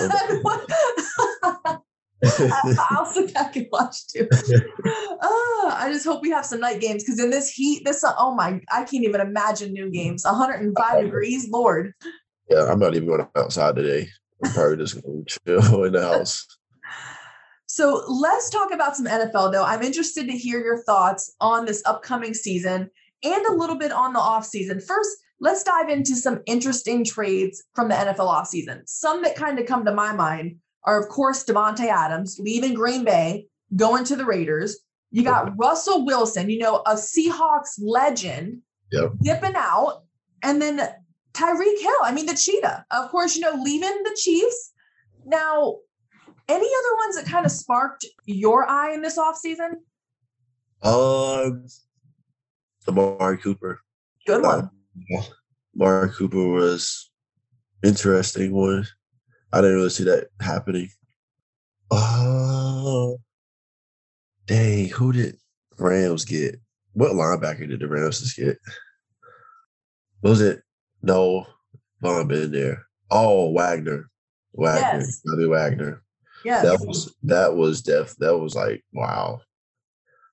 I'll 2.22 3.06
sit 3.06 3.34
back 3.34 3.56
and 3.56 3.66
watch 3.72 4.06
too. 4.06 4.28
oh, 5.22 5.74
I 5.76 5.90
just 5.92 6.04
hope 6.04 6.22
we 6.22 6.30
have 6.30 6.46
some 6.46 6.60
night 6.60 6.80
games 6.80 7.02
because 7.02 7.18
in 7.18 7.30
this 7.30 7.50
heat, 7.50 7.84
this 7.84 8.04
oh 8.04 8.34
my, 8.34 8.60
I 8.70 8.84
can't 8.84 9.04
even 9.04 9.20
imagine 9.20 9.72
new 9.72 9.90
games. 9.90 10.24
105 10.24 11.02
degrees, 11.02 11.48
Lord. 11.50 11.92
Yeah, 12.48 12.66
I'm 12.70 12.78
not 12.78 12.94
even 12.94 13.08
going 13.08 13.26
outside 13.36 13.76
today. 13.76 14.08
I'm 14.44 14.52
probably 14.52 14.76
just 14.76 15.02
going 15.02 15.24
to 15.24 15.38
chill 15.46 15.84
in 15.84 15.92
the 15.92 16.02
house. 16.02 16.46
So 17.72 18.04
let's 18.06 18.50
talk 18.50 18.70
about 18.70 18.96
some 18.96 19.06
NFL 19.06 19.50
though. 19.50 19.64
I'm 19.64 19.80
interested 19.80 20.26
to 20.26 20.36
hear 20.36 20.62
your 20.62 20.82
thoughts 20.82 21.34
on 21.40 21.64
this 21.64 21.82
upcoming 21.86 22.34
season 22.34 22.90
and 23.24 23.46
a 23.46 23.54
little 23.54 23.76
bit 23.76 23.90
on 23.92 24.12
the 24.12 24.18
offseason. 24.18 24.84
First, 24.86 25.08
let's 25.40 25.64
dive 25.64 25.88
into 25.88 26.14
some 26.14 26.42
interesting 26.44 27.02
trades 27.02 27.64
from 27.74 27.88
the 27.88 27.94
NFL 27.94 28.28
offseason. 28.28 28.82
Some 28.84 29.22
that 29.22 29.36
kind 29.36 29.58
of 29.58 29.64
come 29.64 29.86
to 29.86 29.94
my 29.94 30.12
mind 30.12 30.56
are, 30.84 31.00
of 31.00 31.08
course, 31.08 31.44
Davante 31.44 31.86
Adams 31.86 32.38
leaving 32.38 32.74
Green 32.74 33.06
Bay, 33.06 33.46
going 33.74 34.04
to 34.04 34.16
the 34.16 34.26
Raiders. 34.26 34.78
You 35.10 35.22
got 35.22 35.56
Russell 35.56 36.04
Wilson, 36.04 36.50
you 36.50 36.58
know, 36.58 36.82
a 36.84 36.92
Seahawks 36.92 37.78
legend, 37.80 38.60
yep. 38.92 39.12
dipping 39.22 39.56
out. 39.56 40.02
And 40.42 40.60
then 40.60 40.76
Tyreek 41.32 41.80
Hill, 41.80 42.02
I 42.02 42.12
mean, 42.12 42.26
the 42.26 42.34
cheetah, 42.34 42.84
of 42.90 43.10
course, 43.10 43.34
you 43.34 43.40
know, 43.40 43.58
leaving 43.62 44.02
the 44.04 44.14
Chiefs. 44.20 44.72
Now, 45.24 45.76
any 46.52 46.66
other 46.66 46.96
ones 46.98 47.16
that 47.16 47.26
kind 47.26 47.46
of 47.46 47.52
sparked 47.52 48.04
your 48.26 48.68
eye 48.68 48.92
in 48.92 49.00
this 49.02 49.18
offseason? 49.18 49.76
Um, 50.82 51.66
Amari 52.86 53.38
Cooper. 53.38 53.80
Good 54.26 54.42
one. 54.42 54.70
Mark 55.74 56.14
Cooper 56.14 56.48
was 56.48 57.10
interesting 57.82 58.52
one. 58.52 58.86
I 59.52 59.60
didn't 59.60 59.76
really 59.76 59.90
see 59.90 60.04
that 60.04 60.28
happening. 60.40 60.88
Oh, 61.90 63.18
dang! 64.46 64.88
Who 64.88 65.12
did 65.12 65.36
Rams 65.78 66.24
get? 66.24 66.60
What 66.94 67.12
linebacker 67.12 67.68
did 67.68 67.80
the 67.80 67.88
Rams 67.88 68.20
just 68.20 68.36
get? 68.36 68.58
Was 70.22 70.40
it 70.40 70.62
no 71.02 71.46
Von 72.00 72.28
been 72.28 72.52
there? 72.52 72.86
Oh, 73.10 73.50
Wagner, 73.50 74.10
Wagner, 74.52 75.00
Yes. 75.00 75.20
Bobby 75.24 75.46
Wagner. 75.46 76.01
Yes. 76.44 76.62
That 76.64 76.86
was 76.86 77.14
that 77.24 77.54
was 77.54 77.82
def. 77.82 78.16
That 78.16 78.38
was 78.38 78.54
like 78.54 78.84
wow. 78.92 79.40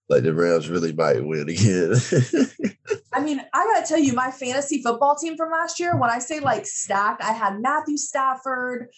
Like 0.10 0.24
the 0.24 0.34
Rams 0.34 0.70
really 0.70 0.92
might 0.92 1.24
win 1.24 1.50
again. 1.50 1.94
I 3.14 3.22
mean, 3.22 3.40
I 3.54 3.66
gotta 3.66 3.88
tell 3.88 4.00
you, 4.00 4.14
my 4.14 4.32
fantasy 4.32 4.82
football 4.82 5.16
team 5.16 5.38
from 5.38 5.52
last 5.52 5.80
year, 5.80 5.96
when 5.96 6.10
I 6.10 6.20
say 6.20 6.40
like 6.40 6.66
stacked, 6.66 7.24
I 7.24 7.32
had 7.32 7.62
Matthew 7.62 7.98
Stafford, 7.98 8.90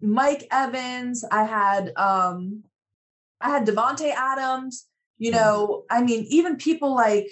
Mike 0.00 0.46
Evans, 0.52 1.24
I 1.30 1.44
had 1.44 1.92
um 1.96 2.62
I 3.40 3.50
had 3.50 3.66
Davante 3.66 4.12
Adams, 4.14 4.86
you 5.18 5.30
know, 5.30 5.84
I 5.90 6.02
mean, 6.02 6.26
even 6.28 6.56
people 6.56 6.94
like 6.94 7.26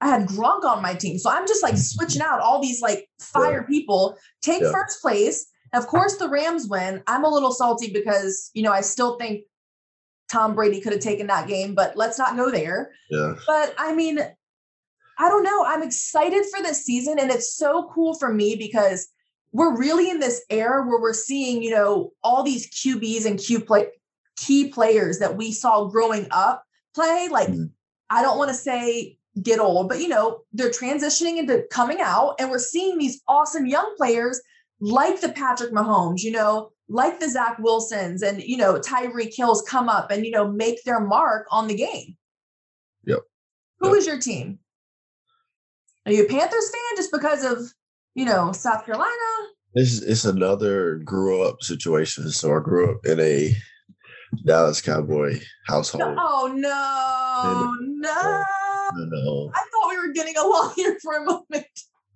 I 0.00 0.08
had 0.08 0.28
Gronk 0.28 0.64
on 0.64 0.82
my 0.82 0.94
team. 0.94 1.18
So 1.18 1.30
I'm 1.30 1.46
just 1.46 1.62
like 1.62 1.76
switching 1.76 2.22
out 2.22 2.40
all 2.40 2.62
these 2.62 2.80
like 2.80 3.08
fire 3.20 3.64
people, 3.64 4.16
take 4.42 4.62
Yeah. 4.62 4.72
first 4.72 5.02
place. 5.02 5.46
Of 5.72 5.86
course, 5.86 6.16
the 6.16 6.28
Rams 6.28 6.66
win. 6.68 7.02
I'm 7.06 7.24
a 7.24 7.28
little 7.28 7.52
salty 7.52 7.92
because, 7.92 8.50
you 8.54 8.62
know, 8.62 8.72
I 8.72 8.80
still 8.80 9.16
think 9.18 9.42
Tom 10.30 10.54
Brady 10.54 10.80
could 10.80 10.92
have 10.92 11.00
taken 11.02 11.26
that 11.28 11.48
game, 11.48 11.74
but 11.74 11.96
let's 11.96 12.18
not 12.18 12.36
go 12.36 12.50
there. 12.50 12.92
yeah, 13.10 13.34
But 13.46 13.74
I 13.78 13.94
mean, 13.94 14.18
I 15.18 15.28
don't 15.28 15.42
know. 15.42 15.64
I'm 15.64 15.82
excited 15.82 16.44
for 16.54 16.62
this 16.62 16.84
season, 16.84 17.18
and 17.18 17.30
it's 17.30 17.54
so 17.54 17.90
cool 17.92 18.14
for 18.14 18.32
me 18.32 18.54
because 18.56 19.08
we're 19.52 19.76
really 19.76 20.10
in 20.10 20.20
this 20.20 20.44
era 20.50 20.86
where 20.86 21.00
we're 21.00 21.14
seeing, 21.14 21.62
you 21.62 21.70
know, 21.70 22.12
all 22.22 22.42
these 22.42 22.68
QBs 22.70 23.24
and 23.26 23.38
Q 23.38 23.60
play 23.60 23.88
key 24.36 24.68
players 24.68 25.18
that 25.18 25.36
we 25.36 25.50
saw 25.50 25.86
growing 25.86 26.28
up 26.30 26.62
play. 26.94 27.28
Like, 27.30 27.48
Mhm. 27.48 27.70
I 28.10 28.22
don't 28.22 28.38
want 28.38 28.50
to 28.50 28.54
say 28.56 29.18
get 29.42 29.58
old, 29.60 29.88
but 29.88 30.00
you 30.00 30.08
know, 30.08 30.40
they're 30.52 30.70
transitioning 30.70 31.38
into 31.38 31.64
coming 31.70 32.00
out, 32.00 32.36
and 32.38 32.50
we're 32.50 32.58
seeing 32.58 32.98
these 32.98 33.20
awesome 33.26 33.66
young 33.66 33.94
players 33.96 34.40
like 34.80 35.20
the 35.20 35.30
Patrick 35.30 35.72
Mahomes, 35.72 36.22
you 36.22 36.30
know, 36.30 36.70
like 36.88 37.20
the 37.20 37.28
Zach 37.28 37.58
Wilsons 37.58 38.22
and 38.22 38.42
you 38.42 38.56
know, 38.56 38.74
Tyreek 38.74 39.34
Hills 39.34 39.62
come 39.68 39.88
up 39.88 40.10
and 40.10 40.24
you 40.24 40.30
know 40.30 40.50
make 40.50 40.82
their 40.84 41.00
mark 41.00 41.46
on 41.50 41.66
the 41.68 41.74
game. 41.74 42.16
Yep. 43.04 43.20
Who 43.80 43.88
Yep. 43.88 43.96
is 43.98 44.06
your 44.06 44.18
team? 44.18 44.58
Are 46.06 46.12
you 46.12 46.24
a 46.24 46.28
Panthers 46.28 46.70
fan 46.70 46.96
just 46.96 47.12
because 47.12 47.44
of 47.44 47.58
you 48.14 48.24
know 48.24 48.52
South 48.52 48.84
Carolina? 48.84 49.12
it's 49.74 50.00
it's 50.02 50.24
another 50.24 50.96
grew 50.96 51.42
up 51.42 51.62
situation. 51.62 52.30
So 52.30 52.56
I 52.56 52.60
grew 52.60 52.90
up 52.92 53.04
in 53.04 53.20
a 53.20 53.54
Dallas 54.44 54.80
Cowboy 54.80 55.38
household. 55.66 56.16
Oh 56.18 56.50
no, 56.54 57.70
no! 57.80 58.10
I 58.10 58.90
know, 58.96 59.50
I 59.54 59.58
thought 59.58 59.90
we 59.90 59.98
were 59.98 60.12
getting 60.12 60.36
along 60.36 60.72
here 60.76 60.98
for 61.02 61.14
a 61.14 61.24
moment. 61.24 61.66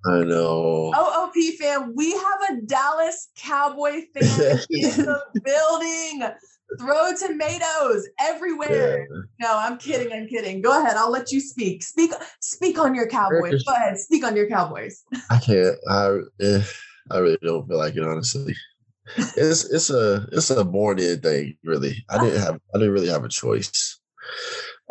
I 0.04 0.24
know. 0.24 0.92
OOP 0.96 1.54
fan, 1.58 1.92
we 1.94 2.12
have 2.12 2.40
a 2.50 2.60
Dallas 2.62 3.28
Cowboy 3.36 4.02
fan 4.14 4.58
in 4.70 4.90
the 4.90 5.20
building. 5.44 6.30
Throw 6.78 7.12
tomatoes 7.14 8.08
everywhere. 8.18 9.06
No, 9.38 9.58
I'm 9.58 9.76
kidding. 9.76 10.10
I'm 10.10 10.26
kidding. 10.26 10.62
Go 10.62 10.80
ahead. 10.80 10.96
I'll 10.96 11.10
let 11.10 11.30
you 11.30 11.38
speak. 11.38 11.82
Speak. 11.82 12.12
Speak 12.40 12.78
on 12.78 12.94
your 12.94 13.06
Cowboys. 13.06 13.62
Go 13.62 13.74
ahead. 13.74 13.98
Speak 13.98 14.24
on 14.24 14.34
your 14.34 14.48
Cowboys. 14.48 15.04
I 15.28 15.38
can't. 15.38 15.76
I 15.90 16.18
eh, 16.40 16.62
I 17.10 17.18
really 17.18 17.38
don't 17.42 17.68
feel 17.68 17.76
like 17.76 17.94
it. 17.96 18.04
Honestly, 18.04 18.56
it's 19.36 19.70
it's 19.70 19.90
a 19.90 20.26
it's 20.32 20.48
a 20.50 20.64
born 20.64 20.98
in 20.98 21.20
thing. 21.20 21.58
Really, 21.62 22.02
I 22.08 22.24
didn't 22.24 22.40
have 22.40 22.58
I 22.74 22.78
didn't 22.78 22.94
really 22.94 23.08
have 23.08 23.24
a 23.24 23.28
choice. 23.28 24.00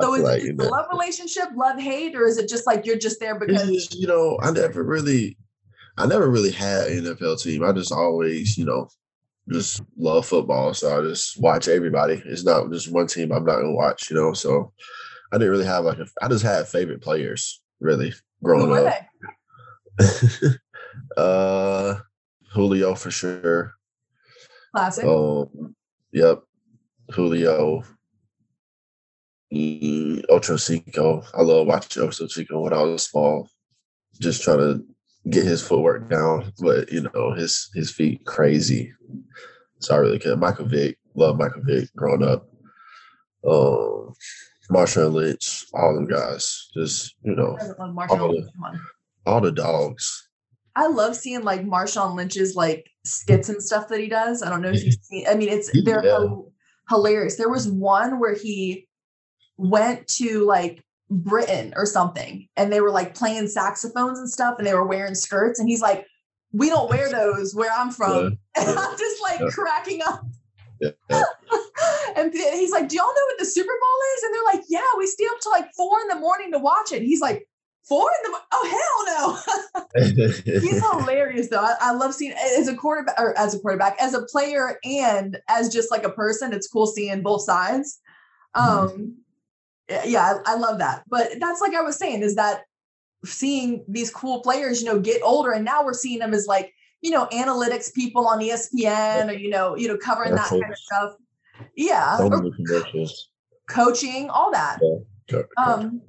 So 0.01 0.15
is 0.15 0.23
like, 0.23 0.43
it 0.43 0.59
a 0.59 0.63
love 0.63 0.87
relationship, 0.91 1.45
love 1.55 1.79
hate, 1.79 2.15
or 2.15 2.25
is 2.25 2.37
it 2.37 2.49
just 2.49 2.67
like 2.67 2.85
you're 2.85 2.97
just 2.97 3.19
there 3.19 3.39
because 3.39 3.67
just, 3.67 3.95
you 3.95 4.07
know, 4.07 4.37
I 4.41 4.51
never 4.51 4.83
really, 4.83 5.37
I 5.97 6.05
never 6.05 6.29
really 6.29 6.51
had 6.51 6.87
an 6.87 7.03
NFL 7.03 7.41
team. 7.41 7.63
I 7.63 7.71
just 7.71 7.91
always, 7.91 8.57
you 8.57 8.65
know, 8.65 8.89
just 9.49 9.81
love 9.97 10.25
football. 10.25 10.73
So 10.73 10.99
I 10.99 11.01
just 11.01 11.39
watch 11.41 11.67
everybody. 11.67 12.21
It's 12.25 12.43
not 12.43 12.71
just 12.71 12.91
one 12.91 13.07
team 13.07 13.31
I'm 13.31 13.45
not 13.45 13.57
gonna 13.57 13.73
watch, 13.73 14.09
you 14.09 14.15
know. 14.15 14.33
So 14.33 14.71
I 15.31 15.37
didn't 15.37 15.51
really 15.51 15.65
have 15.65 15.85
like 15.85 15.99
a, 15.99 16.07
I 16.21 16.27
just 16.27 16.43
had 16.43 16.67
favorite 16.67 17.01
players 17.01 17.61
really 17.79 18.13
growing 18.43 18.87
up. 18.87 18.93
uh, 21.17 21.95
Julio 22.53 22.95
for 22.95 23.11
sure. 23.11 23.73
Classic. 24.75 25.05
Um, 25.05 25.75
yep, 26.11 26.43
Julio. 27.11 27.83
Mm, 29.53 30.23
Ocho 30.29 30.55
Cinco. 30.57 31.23
I 31.33 31.41
love 31.41 31.67
watching 31.67 32.03
Ocho 32.03 32.27
Cinco 32.27 32.61
when 32.61 32.73
I 32.73 32.81
was 32.83 33.03
small. 33.03 33.49
Just 34.19 34.43
trying 34.43 34.59
to 34.59 34.83
get 35.29 35.45
his 35.45 35.65
footwork 35.65 36.09
down, 36.09 36.53
but 36.59 36.91
you 36.91 37.01
know 37.13 37.33
his 37.33 37.69
his 37.73 37.91
feet 37.91 38.25
crazy. 38.25 38.93
So 39.79 39.95
I 39.95 39.97
really 39.97 40.19
care. 40.19 40.35
Michael 40.37 40.65
Vick, 40.67 40.97
love 41.15 41.37
Michael 41.37 41.63
Vick 41.63 41.89
growing 41.95 42.23
up. 42.23 42.47
Um, 43.45 44.13
Marshawn 44.69 45.13
Lynch, 45.13 45.65
all 45.73 45.95
them 45.95 46.07
guys. 46.07 46.69
Just 46.73 47.15
you 47.23 47.35
know, 47.35 47.57
all 47.79 48.31
the- 48.31 48.49
all 49.25 49.41
the 49.41 49.51
dogs. 49.51 50.27
I 50.75 50.87
love 50.87 51.15
seeing 51.15 51.43
like 51.43 51.65
Marshawn 51.65 52.15
Lynch's 52.15 52.55
like 52.55 52.89
skits 53.03 53.49
and 53.49 53.61
stuff 53.61 53.89
that 53.89 53.99
he 53.99 54.07
does. 54.07 54.41
I 54.41 54.49
don't 54.49 54.61
know 54.61 54.69
if 54.69 54.83
you've 54.83 54.95
seen. 55.01 55.25
I 55.27 55.35
mean, 55.35 55.49
it's 55.49 55.69
they're 55.83 56.03
Yeah. 56.05 56.27
hilarious. 56.89 57.35
There 57.35 57.49
was 57.49 57.67
one 57.67 58.19
where 58.19 58.33
he 58.35 58.87
went 59.61 60.07
to 60.07 60.43
like 60.45 60.83
Britain 61.09 61.73
or 61.75 61.85
something, 61.85 62.47
and 62.57 62.71
they 62.71 62.81
were 62.81 62.91
like 62.91 63.13
playing 63.15 63.47
saxophones 63.47 64.17
and 64.17 64.29
stuff, 64.29 64.55
and 64.57 64.65
they 64.65 64.73
were 64.73 64.87
wearing 64.87 65.15
skirts, 65.15 65.59
and 65.59 65.69
he's 65.69 65.81
like, 65.81 66.05
"We 66.51 66.69
don't 66.69 66.89
wear 66.89 67.09
those 67.09 67.53
where 67.53 67.71
I'm 67.71 67.91
from," 67.91 68.37
and 68.57 68.79
I'm 68.79 68.97
just 68.97 69.21
like 69.21 69.39
Yeah. 69.39 69.49
cracking 69.49 70.01
up. 70.05 70.25
Yeah, 70.79 70.89
yeah. 71.11 71.23
and 72.15 72.33
he's 72.33 72.71
like, 72.71 72.89
"Do 72.89 72.95
y'all 72.95 73.05
know 73.05 73.25
what 73.29 73.37
the 73.39 73.45
Super 73.45 73.73
Bowl 73.81 73.99
is?" 74.15 74.23
And 74.23 74.33
they're 74.33 74.53
like, 74.53 74.63
"Yeah, 74.67 74.81
we 74.97 75.05
stay 75.05 75.25
up 75.25 75.39
till 75.41 75.51
like 75.51 75.71
four 75.77 76.01
in 76.01 76.07
the 76.07 76.15
morning 76.15 76.51
to 76.53 76.59
watch 76.59 76.91
it." 76.91 77.03
He's 77.03 77.21
like, 77.21 77.47
four 77.87 78.09
in 78.25 78.31
the 78.31 78.37
oh 78.53 79.37
hell 79.43 79.43
no." 79.95 80.31
He's 80.59 80.81
hilarious 80.91 81.49
though. 81.49 81.59
I, 81.59 81.75
I 81.81 81.91
love 81.93 82.15
seeing 82.15 82.33
as 82.57 82.67
a 82.67 82.75
quarterback 82.75 83.19
or 83.19 83.37
as 83.37 83.53
a 83.53 83.59
quarterback, 83.59 83.97
as 84.01 84.13
a 84.15 84.23
player 84.23 84.79
and 84.83 85.37
as 85.49 85.71
just 85.71 85.91
like 85.91 86.03
a 86.03 86.09
person. 86.09 86.53
It's 86.53 86.67
cool 86.67 86.87
seeing 86.87 87.21
both 87.21 87.43
sides. 87.43 87.99
Um 88.55 89.17
yeah, 90.05 90.39
I, 90.45 90.53
I 90.53 90.55
love 90.55 90.79
that. 90.79 91.03
But 91.09 91.33
that's 91.39 91.61
like 91.61 91.73
I 91.73 91.81
was 91.81 91.97
saying, 91.97 92.21
is 92.21 92.35
that 92.35 92.63
seeing 93.25 93.83
these 93.87 94.11
cool 94.11 94.41
players, 94.41 94.81
you 94.81 94.87
know, 94.87 94.99
get 94.99 95.21
older 95.23 95.51
and 95.51 95.65
now 95.65 95.83
we're 95.83 95.93
seeing 95.93 96.19
them 96.19 96.33
as 96.33 96.47
like, 96.47 96.73
you 97.01 97.11
know, 97.11 97.27
analytics 97.27 97.93
people 97.93 98.27
on 98.27 98.39
ESPN 98.39 99.29
or 99.29 99.33
you 99.33 99.49
know, 99.49 99.75
you 99.75 99.87
know, 99.87 99.97
covering 99.97 100.35
that 100.35 100.49
kind 100.49 100.63
of 100.69 100.77
stuff. 100.77 101.13
Yeah. 101.75 102.17
so 102.17 102.29
coaching, 103.69 104.29
all 104.29 104.51
that. 104.51 104.79
Um, 105.57 106.01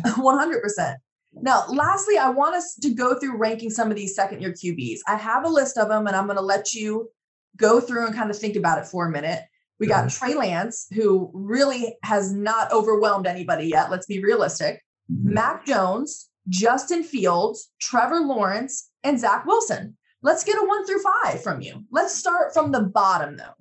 100%. 0.04 0.96
Now, 1.42 1.64
lastly, 1.68 2.16
I 2.16 2.30
want 2.30 2.54
us 2.54 2.74
to 2.76 2.94
go 2.94 3.18
through 3.18 3.36
ranking 3.36 3.70
some 3.70 3.90
of 3.90 3.96
these 3.96 4.14
second 4.14 4.40
year 4.40 4.52
QBs. 4.52 5.00
I 5.06 5.16
have 5.16 5.44
a 5.44 5.48
list 5.48 5.76
of 5.76 5.88
them 5.88 6.06
and 6.06 6.16
I'm 6.16 6.26
going 6.26 6.38
to 6.38 6.42
let 6.42 6.72
you 6.72 7.10
go 7.56 7.80
through 7.80 8.06
and 8.06 8.14
kind 8.14 8.30
of 8.30 8.38
think 8.38 8.56
about 8.56 8.78
it 8.78 8.86
for 8.86 9.06
a 9.06 9.10
minute. 9.10 9.42
We 9.78 9.86
got 9.86 10.08
Trey 10.10 10.34
Lance, 10.34 10.86
who 10.94 11.30
really 11.34 11.96
has 12.02 12.32
not 12.32 12.72
overwhelmed 12.72 13.26
anybody 13.26 13.66
yet. 13.66 13.90
Let's 13.90 14.06
be 14.06 14.22
realistic. 14.22 14.82
Mac 15.08 15.66
Jones, 15.66 16.28
Justin 16.48 17.02
Fields, 17.02 17.70
Trevor 17.80 18.20
Lawrence, 18.20 18.88
and 19.04 19.20
Zach 19.20 19.44
Wilson. 19.46 19.96
Let's 20.22 20.44
get 20.44 20.56
a 20.56 20.66
one 20.66 20.86
through 20.86 21.02
five 21.22 21.42
from 21.42 21.60
you. 21.60 21.84
Let's 21.90 22.14
start 22.14 22.54
from 22.54 22.72
the 22.72 22.82
bottom, 22.82 23.36
though. 23.36 23.54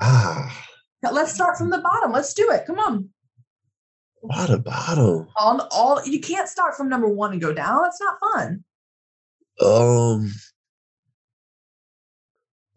ah, 0.00 0.66
Let's 1.02 1.32
start 1.32 1.56
from 1.56 1.70
the 1.70 1.78
bottom. 1.78 2.12
Let's 2.12 2.34
do 2.34 2.50
it. 2.50 2.66
Come 2.66 2.78
on. 2.78 3.08
what 4.20 4.50
a 4.50 4.58
bottom. 4.58 5.28
all 5.36 5.66
all 5.72 6.04
you 6.04 6.20
can't 6.20 6.48
start 6.48 6.76
from 6.76 6.90
number 6.90 7.08
one 7.08 7.32
and 7.32 7.40
go 7.40 7.54
down. 7.54 7.82
That's 7.82 8.00
not 8.00 8.18
fun. 8.34 8.64
Um, 9.62 10.30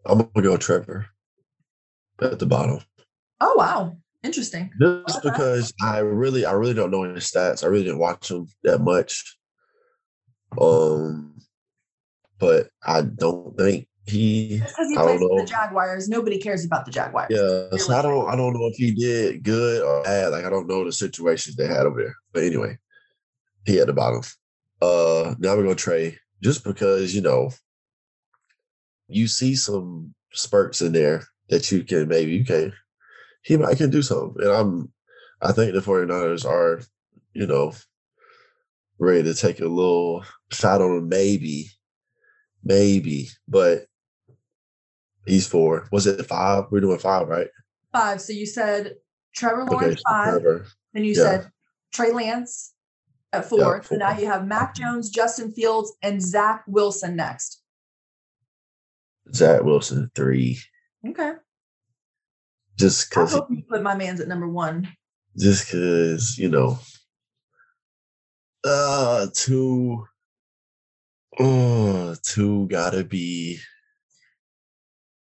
I'm 0.06 0.18
gonna 0.18 0.42
go 0.42 0.56
Trevor 0.56 1.06
at 2.20 2.38
the 2.38 2.46
bottom, 2.46 2.80
Oh 3.40 3.54
wow, 3.56 3.96
interesting. 4.22 4.70
just 4.80 5.18
Okay. 5.18 5.30
because 5.30 5.72
I 5.82 5.98
really, 5.98 6.46
I 6.46 6.52
really 6.52 6.74
don't 6.74 6.90
know 6.90 7.04
any 7.04 7.14
stats. 7.16 7.64
I 7.64 7.66
really 7.66 7.84
didn't 7.84 7.98
watch 7.98 8.30
him 8.30 8.46
that 8.62 8.80
much. 8.80 9.36
Um, 10.60 11.34
but 12.38 12.68
I 12.86 13.02
don't 13.02 13.56
think 13.56 13.88
he. 14.06 14.58
Because 14.58 14.88
he 14.88 14.96
I 14.96 15.02
plays 15.02 15.20
the. 15.20 15.46
Jaguars, 15.46 16.08
nobody 16.08 16.38
cares 16.38 16.64
about 16.64 16.84
the 16.84 16.90
Jaguars. 16.90 17.28
Yeah, 17.30 17.76
so 17.76 17.94
I 17.94 18.02
don't, 18.02 18.28
I 18.28 18.36
don't 18.36 18.54
know 18.54 18.66
if 18.66 18.76
he 18.76 18.92
did 18.92 19.42
good 19.42 19.82
or 19.82 20.02
bad. 20.04 20.28
Like 20.28 20.44
I 20.44 20.50
don't 20.50 20.68
know 20.68 20.84
the 20.84 20.92
situations 20.92 21.56
they 21.56 21.66
had 21.66 21.86
over 21.86 22.02
there. 22.02 22.14
But 22.32 22.44
anyway, 22.44 22.78
he 23.66 23.80
at 23.80 23.88
the 23.88 23.92
bottom. 23.92 24.22
Uh, 24.80 25.34
now 25.38 25.56
we're 25.56 25.62
gonna 25.64 25.74
trade 25.74 26.18
just 26.42 26.64
because 26.64 27.14
you 27.14 27.22
know 27.22 27.50
you 29.08 29.26
see 29.26 29.54
some 29.54 30.14
spurts 30.32 30.82
in 30.82 30.92
there 30.92 31.24
that 31.48 31.70
you 31.70 31.84
can 31.84 32.08
maybe 32.08 32.32
you 32.32 32.44
can 32.44 32.72
he 33.42 33.56
might 33.56 33.76
can 33.76 33.90
do 33.90 34.02
something. 34.02 34.42
And 34.42 34.50
I'm 34.52 34.92
I 35.42 35.52
think 35.52 35.74
the 35.74 35.80
49ers 35.80 36.44
are, 36.46 36.80
you 37.34 37.46
know, 37.46 37.74
ready 38.98 39.22
to 39.24 39.34
take 39.34 39.60
a 39.60 39.66
little 39.66 40.24
shot 40.50 40.80
on 40.80 40.96
him, 40.98 41.08
maybe. 41.08 41.70
Maybe. 42.62 43.28
But 43.46 43.86
he's 45.26 45.46
four. 45.46 45.86
Was 45.92 46.06
it 46.06 46.24
five? 46.24 46.64
We're 46.70 46.80
doing 46.80 46.98
five, 46.98 47.28
right? 47.28 47.48
Five. 47.92 48.22
So 48.22 48.32
you 48.32 48.46
said 48.46 48.94
Trevor 49.34 49.64
Lawrence 49.64 49.94
Okay, 49.94 50.02
five. 50.08 50.40
Trevor. 50.40 50.66
Then 50.94 51.04
you 51.04 51.12
Yeah. 51.12 51.22
said 51.22 51.52
Trey 51.92 52.12
Lance 52.12 52.72
at 53.34 53.44
four. 53.44 53.58
Yeah, 53.76 53.80
So 53.82 53.96
now 53.96 54.16
you 54.18 54.26
have 54.26 54.46
Mac 54.46 54.74
Jones, 54.74 55.10
Justin 55.10 55.52
Fields, 55.52 55.92
and 56.02 56.22
Zach 56.22 56.64
Wilson 56.66 57.16
next. 57.16 57.60
Zach 59.34 59.62
Wilson, 59.62 60.10
three. 60.14 60.58
Okay. 61.06 61.32
Just 62.78 63.08
because. 63.10 63.34
I 63.34 63.38
hope 63.38 63.48
you 63.50 63.62
put 63.68 63.82
my 63.82 63.94
man's 63.94 64.20
at 64.20 64.28
number 64.28 64.48
one. 64.48 64.88
just 65.36 65.66
because, 65.66 66.36
you 66.38 66.48
know. 66.48 66.78
Uh 68.64 69.26
two. 69.34 70.04
Uh 71.38 72.14
two 72.22 72.66
gotta 72.68 73.04
be 73.04 73.58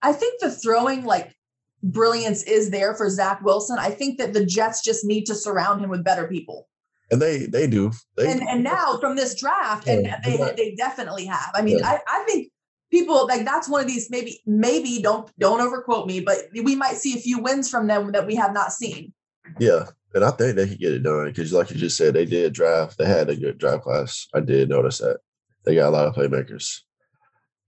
I 0.02 0.14
think 0.14 0.40
the 0.40 0.52
throwing 0.52 1.04
like 1.04 1.36
brilliance 1.82 2.44
is 2.44 2.70
there 2.70 2.94
for 2.94 3.10
Zach 3.10 3.42
Wilson. 3.42 3.78
I 3.80 3.90
think 3.90 4.20
that 4.20 4.34
the 4.34 4.46
Jets 4.46 4.84
just 4.84 5.04
need 5.04 5.26
to 5.26 5.36
surround 5.36 5.82
him 5.82 5.90
with 5.90 6.04
better 6.04 6.28
people. 6.28 6.68
and 7.12 7.22
they 7.22 7.48
they 7.48 7.66
do. 7.68 7.92
They 8.16 8.32
And 8.32 8.42
and 8.48 8.64
now 8.64 8.98
from 9.00 9.16
this 9.16 9.34
draft, 9.40 9.88
and 9.88 10.06
they 10.24 10.38
they 10.56 10.76
definitely 10.76 11.26
have. 11.26 11.52
I 11.56 11.62
mean, 11.64 11.80
Yeah. 11.80 11.88
I, 11.90 12.00
I 12.08 12.24
think 12.28 12.52
people 12.96 13.28
like 13.28 13.44
that's 13.44 13.68
one 13.68 13.82
of 13.82 13.88
these 13.88 14.10
maybe 14.10 14.42
maybe 14.46 15.02
don't 15.02 15.30
don't 15.38 15.62
overquote 15.62 16.08
me, 16.08 16.22
but 16.22 16.38
we 16.54 16.76
might 16.76 16.96
see 16.96 17.18
a 17.18 17.22
few 17.22 17.40
wins 17.40 17.70
from 17.70 17.88
them 17.88 18.12
that 18.14 18.26
we 18.26 18.36
have 18.36 18.54
not 18.54 18.72
seen. 18.72 19.14
Yeah, 19.60 19.86
and 20.14 20.24
I 20.24 20.32
think 20.32 20.56
they 20.56 20.68
can 20.68 20.78
get 20.78 20.94
it 20.94 21.04
done 21.04 21.26
because, 21.26 21.52
like 21.52 21.70
you 21.72 21.78
just 21.78 21.98
said, 21.98 22.14
they 22.14 22.26
did 22.26 22.54
draft. 22.54 22.98
They 22.98 23.06
had 23.06 23.30
a 23.30 23.36
good 23.36 23.58
draft 23.58 23.84
class. 23.84 24.28
I 24.34 24.40
did 24.40 24.70
notice 24.70 25.00
that 25.00 25.18
they 25.66 25.76
got 25.76 25.90
a 25.90 25.96
lot 25.96 26.08
of 26.08 26.16
playmakers. 26.16 26.82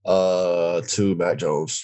Uh, 0.05 0.81
to 0.87 1.15
Mac 1.15 1.37
Jones. 1.37 1.83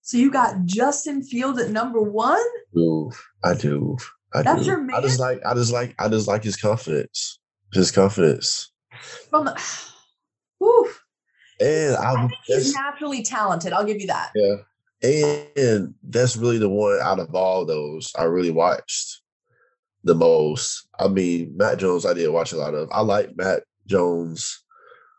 So 0.00 0.16
you 0.16 0.30
got 0.30 0.64
Justin 0.64 1.22
Field 1.22 1.60
at 1.60 1.70
number 1.70 2.00
one. 2.00 2.42
Ooh, 2.76 3.12
I 3.44 3.54
do. 3.54 3.98
I 4.34 4.42
That's 4.42 4.62
do. 4.62 4.70
your 4.70 4.94
I 4.94 5.02
just 5.02 5.20
like. 5.20 5.40
I 5.44 5.54
just 5.54 5.72
like. 5.72 5.94
I 5.98 6.08
just 6.08 6.26
like 6.26 6.42
his 6.42 6.56
confidence. 6.56 7.38
His 7.72 7.90
confidence, 7.90 8.70
From 9.30 9.46
the, 9.46 9.62
Whew. 10.58 10.90
And 11.62 11.96
I 11.96 12.28
he's 12.46 12.74
naturally 12.74 13.22
talented. 13.22 13.72
I'll 13.72 13.84
give 13.84 14.00
you 14.00 14.08
that. 14.08 14.32
yeah, 14.34 15.36
and 15.56 15.94
that's 16.02 16.36
really 16.36 16.58
the 16.58 16.68
one 16.68 16.98
out 17.00 17.20
of 17.20 17.34
all 17.34 17.64
those 17.64 18.12
I 18.18 18.24
really 18.24 18.50
watched 18.50 19.20
the 20.04 20.14
most. 20.14 20.88
I 20.98 21.08
mean, 21.08 21.56
Mac 21.56 21.78
Jones. 21.78 22.04
I 22.04 22.14
did 22.14 22.28
watch 22.30 22.52
a 22.52 22.56
lot 22.56 22.74
of. 22.74 22.88
I 22.92 23.00
like 23.00 23.36
Mac 23.36 23.60
Jones 23.86 24.62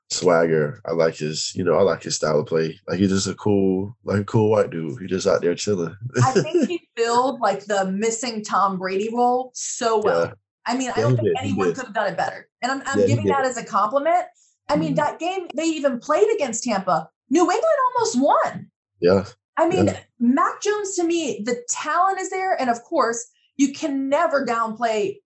swagger. 0.10 0.82
I 0.86 0.92
like 0.92 1.16
his, 1.16 1.54
you 1.56 1.64
know, 1.64 1.76
I 1.76 1.82
like 1.82 2.04
his 2.04 2.16
style 2.16 2.40
of 2.40 2.48
play. 2.48 2.80
Like 2.88 3.00
he's 3.00 3.10
just 3.10 3.28
a 3.28 3.34
cool, 3.36 3.98
like 4.04 4.22
a 4.22 4.26
cool 4.26 4.52
white 4.52 4.70
dude. 4.70 5.02
He 5.02 5.08
just 5.08 5.28
out 5.28 5.42
there 5.42 5.56
chilling. 5.56 5.96
I 6.24 6.32
think 6.32 6.68
he 6.68 6.88
filled 6.96 7.40
like 7.40 7.66
the 7.66 7.86
missing 7.92 8.44
Tom 8.44 8.78
Brady 8.78 9.10
role 9.14 9.52
so 9.54 10.00
well. 10.00 10.26
Yeah. 10.26 10.34
I 10.66 10.78
mean, 10.78 10.92
I 10.96 11.02
don't 11.02 11.16
think 11.16 11.28
did, 11.28 11.38
anyone 11.38 11.74
could 11.74 11.86
have 11.86 11.94
done 11.94 12.12
it 12.12 12.18
better. 12.18 12.48
And 12.62 12.72
I'm, 12.72 12.84
I'm 12.86 13.02
Yeah, 13.02 13.08
giving 13.08 13.26
that 13.26 13.46
as 13.46 13.58
a 13.58 13.66
compliment. 13.66 14.26
I 14.70 14.76
mean, 14.78 14.94
Mhm. 14.94 14.98
that 14.98 15.20
game 15.20 15.48
they 15.56 15.66
even 15.66 16.00
played 16.00 16.34
against 16.34 16.64
Tampa. 16.64 17.10
New 17.30 17.42
England 17.42 17.78
almost 17.96 18.20
won. 18.20 18.70
yeah, 19.02 19.26
I 19.58 19.68
mean, 19.68 19.88
Yeah. 19.88 20.00
Mac 20.20 20.62
Jones 20.62 20.96
to 20.96 21.04
me, 21.04 21.42
the 21.46 21.62
talent 21.70 22.20
is 22.20 22.30
there, 22.30 22.54
and 22.60 22.70
of 22.70 22.82
course, 22.84 23.26
you 23.58 23.74
can 23.74 24.08
never 24.10 24.46
downplay 24.46 25.20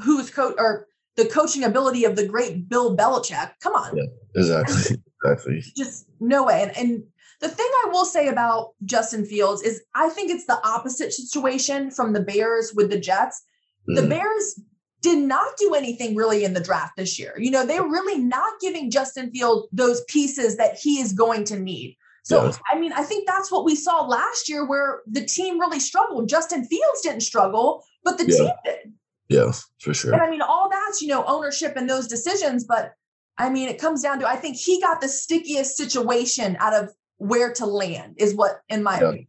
who's 0.00 0.30
coach 0.30 0.54
or 0.58 0.86
the 1.16 1.24
coaching 1.26 1.64
ability 1.64 2.04
of 2.04 2.16
the 2.16 2.26
great 2.26 2.68
Bill 2.68 2.96
Belichick. 2.96 3.52
Come 3.60 3.74
on, 3.74 3.96
Yeah. 3.96 4.04
exactly, 4.34 5.02
exactly. 5.24 5.60
just 5.76 6.06
no 6.20 6.44
way. 6.44 6.62
And, 6.62 6.76
and 6.76 7.02
the 7.40 7.48
thing 7.48 7.66
I 7.84 7.88
will 7.90 8.04
say 8.04 8.28
about 8.28 8.74
Justin 8.84 9.24
Fields 9.24 9.62
is 9.62 9.82
I 9.94 10.08
think 10.10 10.30
it's 10.30 10.46
the 10.46 10.60
opposite 10.66 11.12
situation 11.12 11.90
from 11.90 12.12
the 12.12 12.20
Bears 12.20 12.72
with 12.74 12.90
the 12.90 12.98
Jets. 12.98 13.42
The 13.86 14.02
Mhm. 14.02 14.08
Bears 14.10 14.60
did 15.04 15.18
not 15.18 15.56
do 15.58 15.74
anything 15.74 16.16
really 16.16 16.44
in 16.44 16.54
the 16.54 16.60
draft 16.68 16.96
this 16.96 17.18
year. 17.18 17.34
You 17.38 17.50
know, 17.50 17.64
they're 17.66 17.82
really 17.98 18.18
not 18.18 18.58
giving 18.60 18.90
Justin 18.90 19.30
Field 19.30 19.68
those 19.70 20.02
pieces 20.08 20.56
that 20.56 20.76
he 20.76 20.98
is 20.98 21.12
going 21.12 21.44
to 21.44 21.58
need. 21.58 21.96
So, 22.22 22.46
Yeah. 22.46 22.56
I 22.72 22.78
mean, 22.78 22.92
I 22.94 23.02
think 23.02 23.26
that's 23.26 23.52
what 23.52 23.66
we 23.66 23.76
saw 23.76 24.06
last 24.06 24.48
year 24.48 24.66
where 24.66 25.02
the 25.06 25.22
team 25.24 25.60
really 25.60 25.78
struggled. 25.78 26.26
Justin 26.28 26.64
Fields 26.64 27.02
didn't 27.02 27.20
struggle, 27.20 27.84
but 28.02 28.16
the 28.16 28.24
Yeah. 28.26 28.36
team 28.38 28.52
did. 28.64 28.92
Yeah, 29.28 29.52
for 29.78 29.92
sure. 29.92 30.14
And 30.14 30.22
I 30.22 30.30
mean, 30.30 30.40
all 30.40 30.70
that's, 30.70 31.02
you 31.02 31.08
know, 31.08 31.22
ownership 31.26 31.76
and 31.76 31.88
those 31.88 32.08
decisions. 32.08 32.64
But 32.64 32.94
I 33.36 33.50
mean, 33.50 33.68
it 33.68 33.78
comes 33.78 34.00
down 34.02 34.20
to, 34.20 34.28
I 34.28 34.36
think 34.36 34.56
he 34.56 34.80
got 34.80 35.00
the 35.02 35.08
stickiest 35.08 35.76
situation 35.76 36.56
out 36.60 36.72
of 36.72 36.94
where 37.18 37.52
to 37.54 37.66
land, 37.66 38.14
is 38.16 38.34
what, 38.34 38.60
in 38.70 38.82
my 38.82 38.98
Yeah. 38.98 39.08
opinion. 39.08 39.28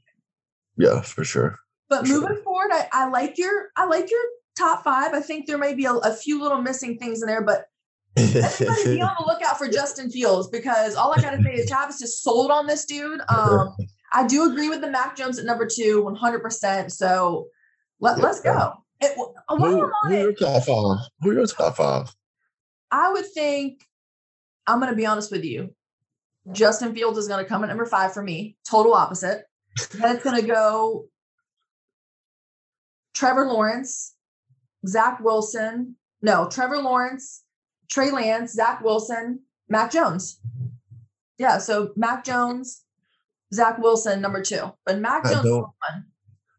Yeah, 0.77 1.01
for 1.01 1.23
sure. 1.25 1.57
But 1.89 2.05
Sure. 2.07 2.21
moving 2.21 2.41
forward, 2.43 2.71
I, 2.71 2.87
I 2.93 3.09
like 3.09 3.37
your 3.37 3.71
I 3.75 3.85
like 3.85 4.09
your 4.09 4.21
top 4.57 4.83
five. 4.83 5.13
I 5.13 5.21
think 5.21 5.47
there 5.47 5.57
may 5.57 5.73
be 5.73 5.85
a, 5.85 5.93
a 5.93 6.13
few 6.13 6.41
little 6.41 6.61
missing 6.61 6.97
things 6.97 7.21
in 7.21 7.27
there, 7.27 7.43
but 7.43 7.65
everybody 8.17 8.95
be 8.95 9.01
on 9.01 9.15
the 9.19 9.25
lookout 9.27 9.57
for 9.57 9.67
Justin 9.67 10.09
Fields 10.09 10.47
because 10.47 10.95
all 10.95 11.13
I 11.13 11.21
gotta 11.21 11.41
say 11.43 11.53
is 11.55 11.69
Chavis 11.69 12.01
is 12.01 12.21
sold 12.21 12.51
on 12.51 12.67
this 12.67 12.85
dude. 12.85 13.21
Um, 13.29 13.75
I 14.13 14.25
do 14.25 14.49
agree 14.49 14.69
with 14.69 14.81
the 14.81 14.89
Mac 14.89 15.17
Jones 15.17 15.37
at 15.39 15.45
number 15.45 15.67
two, 15.67 16.03
100. 16.03 16.39
percent 16.39 16.91
So 16.91 17.47
let, 17.99 18.19
let's 18.19 18.39
go. 18.39 18.73
It, 19.01 19.13
who, 19.15 19.33
who 19.49 19.91
on 20.05 20.11
your 20.11 20.33
top 20.33 20.63
five? 20.63 20.97
Who 21.21 21.33
your 21.33 21.45
top 21.47 21.75
five? 21.75 22.15
I 22.91 23.11
would 23.11 23.25
think 23.33 23.83
I'm 24.67 24.79
gonna 24.79 24.95
be 24.95 25.05
honest 25.05 25.31
with 25.31 25.43
you. 25.43 25.73
Justin 26.51 26.93
Fields 26.93 27.17
is 27.17 27.27
gonna 27.27 27.45
come 27.45 27.63
at 27.63 27.67
number 27.67 27.85
five 27.85 28.13
for 28.13 28.23
me. 28.23 28.55
Total 28.69 28.93
opposite. 28.93 29.43
then 29.93 30.15
it's 30.15 30.23
gonna 30.23 30.41
go 30.41 31.05
Trevor 33.13 33.47
Lawrence, 33.47 34.14
Zach 34.87 35.19
Wilson. 35.19 35.95
No, 36.21 36.47
Trevor 36.49 36.77
Lawrence, 36.77 37.43
Trey 37.89 38.11
Lance, 38.11 38.53
Zach 38.53 38.81
Wilson, 38.81 39.41
Mac 39.69 39.91
Jones. 39.91 40.39
Yeah, 41.37 41.57
so 41.57 41.91
Mac 41.95 42.23
Jones, 42.23 42.83
Zach 43.53 43.77
Wilson, 43.77 44.21
number 44.21 44.41
two. 44.41 44.73
But 44.85 44.99
Mac 44.99 45.23
Jones, 45.25 45.45
one. 45.45 46.05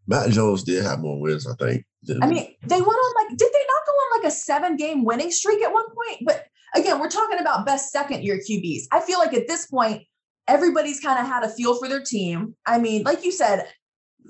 Mac 0.06 0.30
Jones 0.30 0.62
did 0.62 0.84
have 0.84 1.00
more 1.00 1.20
wins, 1.20 1.46
I 1.46 1.54
think. 1.54 1.84
I 2.22 2.26
mean, 2.26 2.54
they 2.62 2.76
went 2.76 2.86
on 2.86 3.14
like, 3.24 3.36
did 3.36 3.50
they 3.52 3.66
not 3.66 3.86
go 3.86 3.92
on 3.92 4.20
like 4.20 4.28
a 4.28 4.30
seven 4.30 4.76
game 4.76 5.04
winning 5.04 5.32
streak 5.32 5.62
at 5.62 5.72
one 5.72 5.86
point? 5.86 6.20
But 6.24 6.46
again, 6.74 7.00
we're 7.00 7.10
talking 7.10 7.40
about 7.40 7.66
best 7.66 7.90
second 7.90 8.22
year 8.22 8.38
QBs. 8.38 8.82
I 8.92 9.00
feel 9.00 9.18
like 9.18 9.34
at 9.34 9.48
this 9.48 9.66
point, 9.66 10.04
everybody's 10.46 11.00
kind 11.00 11.18
of 11.18 11.26
had 11.26 11.42
a 11.42 11.48
feel 11.48 11.76
for 11.76 11.88
their 11.88 12.02
team. 12.02 12.54
I 12.64 12.78
mean, 12.78 13.02
like 13.02 13.24
you 13.24 13.32
said, 13.32 13.66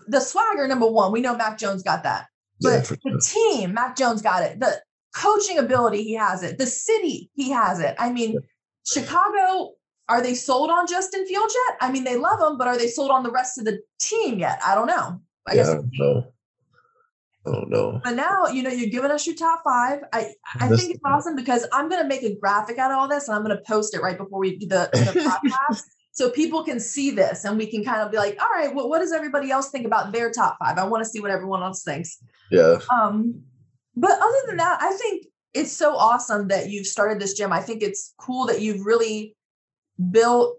the 0.09 0.21
swagger, 0.21 0.67
number 0.67 0.87
one, 0.87 1.13
we 1.13 1.21
know 1.21 1.37
Mac 1.37 1.59
Jones 1.59 1.83
got 1.83 2.05
that. 2.05 2.29
Yeah, 2.61 2.79
But 2.79 2.87
for 2.87 2.97
the 3.05 3.21
sure. 3.21 3.21
team, 3.21 3.75
Mac 3.75 3.97
Jones 3.97 4.23
got 4.23 4.43
it. 4.43 4.61
The 4.61 4.81
coaching 5.15 5.59
ability, 5.59 6.03
he 6.05 6.15
has 6.15 6.43
it. 6.43 6.59
The 6.59 6.67
city, 6.67 7.31
he 7.35 7.51
has 7.51 7.81
it. 7.81 7.95
I 7.99 8.11
mean, 8.13 8.39
Chicago, 8.87 9.73
are 10.09 10.23
they 10.23 10.35
sold 10.35 10.71
on 10.71 10.87
Justin 10.87 11.27
Fields 11.27 11.55
yet? 11.69 11.77
I 11.81 11.91
mean, 11.91 12.05
they 12.05 12.17
love 12.17 12.41
him, 12.41 12.59
but 12.59 12.69
are 12.69 12.79
they 12.79 12.89
sold 12.89 13.11
on 13.11 13.23
the 13.23 13.31
rest 13.31 13.59
of 13.59 13.65
the 13.65 13.81
team 14.01 14.39
yet? 14.39 14.61
I 14.65 14.75
don't 14.75 14.87
know. 14.87 15.21
I 15.49 15.55
yeah, 15.55 15.63
guess 15.63 15.69
I 15.71 15.75
don't 15.75 15.91
know. 15.99 16.33
I 17.47 17.53
don't 17.53 17.71
know. 17.71 18.01
but 18.03 18.15
now, 18.17 18.47
you 18.47 18.63
know, 18.63 18.71
you're 18.71 18.91
giving 18.91 19.11
us 19.13 19.25
your 19.27 19.37
top 19.37 19.63
five. 19.65 20.01
I, 20.13 20.33
I 20.61 20.69
think 20.69 20.91
it's 20.91 21.01
awesome 21.05 21.37
because 21.37 21.65
I'm 21.73 21.89
going 21.89 22.03
to 22.03 22.09
make 22.09 22.25
a 22.25 22.35
graphic 22.35 22.77
out 22.79 22.91
of 22.91 22.99
all 22.99 23.07
this 23.09 23.29
and 23.29 23.37
I'm 23.37 23.45
going 23.45 23.57
to 23.57 23.63
post 23.63 23.95
it 23.95 24.01
right 24.03 24.19
before 24.19 24.41
we 24.41 24.57
do 24.59 24.67
the, 24.67 24.91
the 24.93 24.99
podcast. 25.71 25.83
So 26.17 26.31
people 26.31 26.65
can 26.65 26.81
see 26.81 27.11
this 27.11 27.45
and 27.45 27.59
we 27.59 27.67
can 27.67 27.85
kind 27.85 28.01
of 28.01 28.11
be 28.11 28.17
like, 28.17 28.39
all 28.41 28.49
right, 28.55 28.75
well, 28.75 28.89
what 28.89 29.01
does 29.01 29.13
everybody 29.13 29.51
else 29.51 29.69
think 29.69 29.85
about 29.85 30.13
their 30.13 30.31
top 30.31 30.57
five? 30.59 30.79
I 30.79 30.85
want 30.85 31.05
to 31.05 31.09
see 31.09 31.21
what 31.21 31.31
everyone 31.31 31.63
else 31.63 31.83
thinks. 31.83 32.17
Yeah, 32.51 32.79
Um, 32.91 33.43
but 33.95 34.13
other 34.13 34.43
than 34.47 34.57
that, 34.57 34.79
I 34.81 34.93
think 34.93 35.27
it's 35.53 35.73
so 35.73 35.95
awesome 35.95 36.49
that 36.49 36.71
you've 36.71 36.87
started 36.87 37.21
this 37.21 37.35
gym. 37.35 37.53
I 37.53 37.61
think 37.61 37.83
it's 37.83 38.15
cool 38.17 38.47
that 38.47 38.63
you've 38.63 38.87
really 38.87 39.37
built 40.11 40.59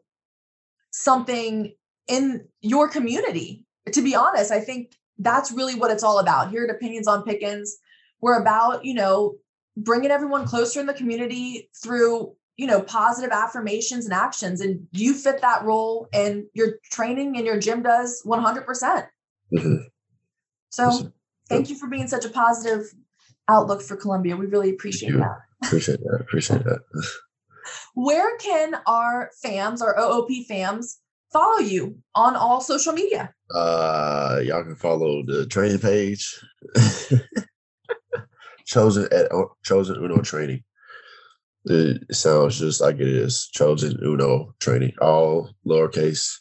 something 0.91 1.74
in 2.08 2.48
your 2.62 2.88
community. 2.88 3.65
To 3.93 4.04
be 4.04 4.15
honest, 4.15 4.52
I 4.52 4.60
think 4.60 4.91
that's 5.17 5.52
really 5.52 5.74
what 5.74 5.89
it's 5.89 6.04
all 6.04 6.20
about. 6.20 6.52
Here 6.52 6.65
at 6.65 6.70
Opinions 6.70 7.08
on 7.08 7.24
Pickens, 7.24 7.78
we're 8.22 8.39
about, 8.39 8.86
you 8.86 8.93
know, 8.93 9.38
bringing 9.76 10.12
everyone 10.12 10.46
closer 10.46 10.80
in 10.80 10.86
the 10.86 10.93
community 10.93 11.72
through, 11.82 12.36
you 12.58 12.65
know, 12.65 12.82
positive 12.82 13.32
affirmations 13.32 14.06
and 14.06 14.13
actions. 14.13 14.62
And 14.62 14.88
you 14.91 15.13
fit 15.13 15.41
that 15.41 15.63
role 15.63 16.08
and 16.12 16.46
your 16.54 16.80
training 16.91 17.38
and 17.38 17.46
your 17.46 17.60
gym 17.60 17.84
does 17.84 18.22
100%. 18.26 19.06
Mhm. 19.54 19.86
So 20.70 20.86
Awesome. 20.86 21.13
thank 21.48 21.70
you 21.70 21.76
for 21.76 21.88
being 21.88 22.08
such 22.08 22.26
a 22.26 22.30
positive 22.30 22.93
outlook 23.48 23.82
for 23.82 23.96
Columbia. 23.96 24.36
We 24.36 24.48
really 24.48 24.72
appreciate 24.72 25.13
that. 25.13 25.38
Appreciate 25.63 26.00
that. 26.00 26.17
Appreciate 26.20 26.63
that. 26.63 26.80
Where 27.93 28.36
can 28.38 28.76
our 28.88 29.32
fans, 29.41 29.82
our 29.82 29.98
OOP 29.98 30.46
fans, 30.48 31.00
follow 31.32 31.60
you 31.60 32.00
on 32.15 32.36
all 32.36 32.62
social 32.62 32.93
media? 32.93 33.34
Uh, 33.54 34.39
y'all 34.43 34.63
can 34.63 34.76
follow 34.76 35.24
the 35.26 35.46
training 35.48 35.80
page. 35.80 36.43
chosen 38.65 39.08
at 39.12 39.32
chosen 39.63 39.96
Uno 39.96 40.22
training. 40.22 40.63
It 41.69 42.15
sounds 42.15 42.60
just 42.60 42.82
like 42.82 42.95
it 42.95 43.08
is. 43.08 43.49
Chosen 43.53 43.97
Uno 44.03 44.53
training, 44.60 44.93
all 45.01 45.49
lowercase. 45.65 46.39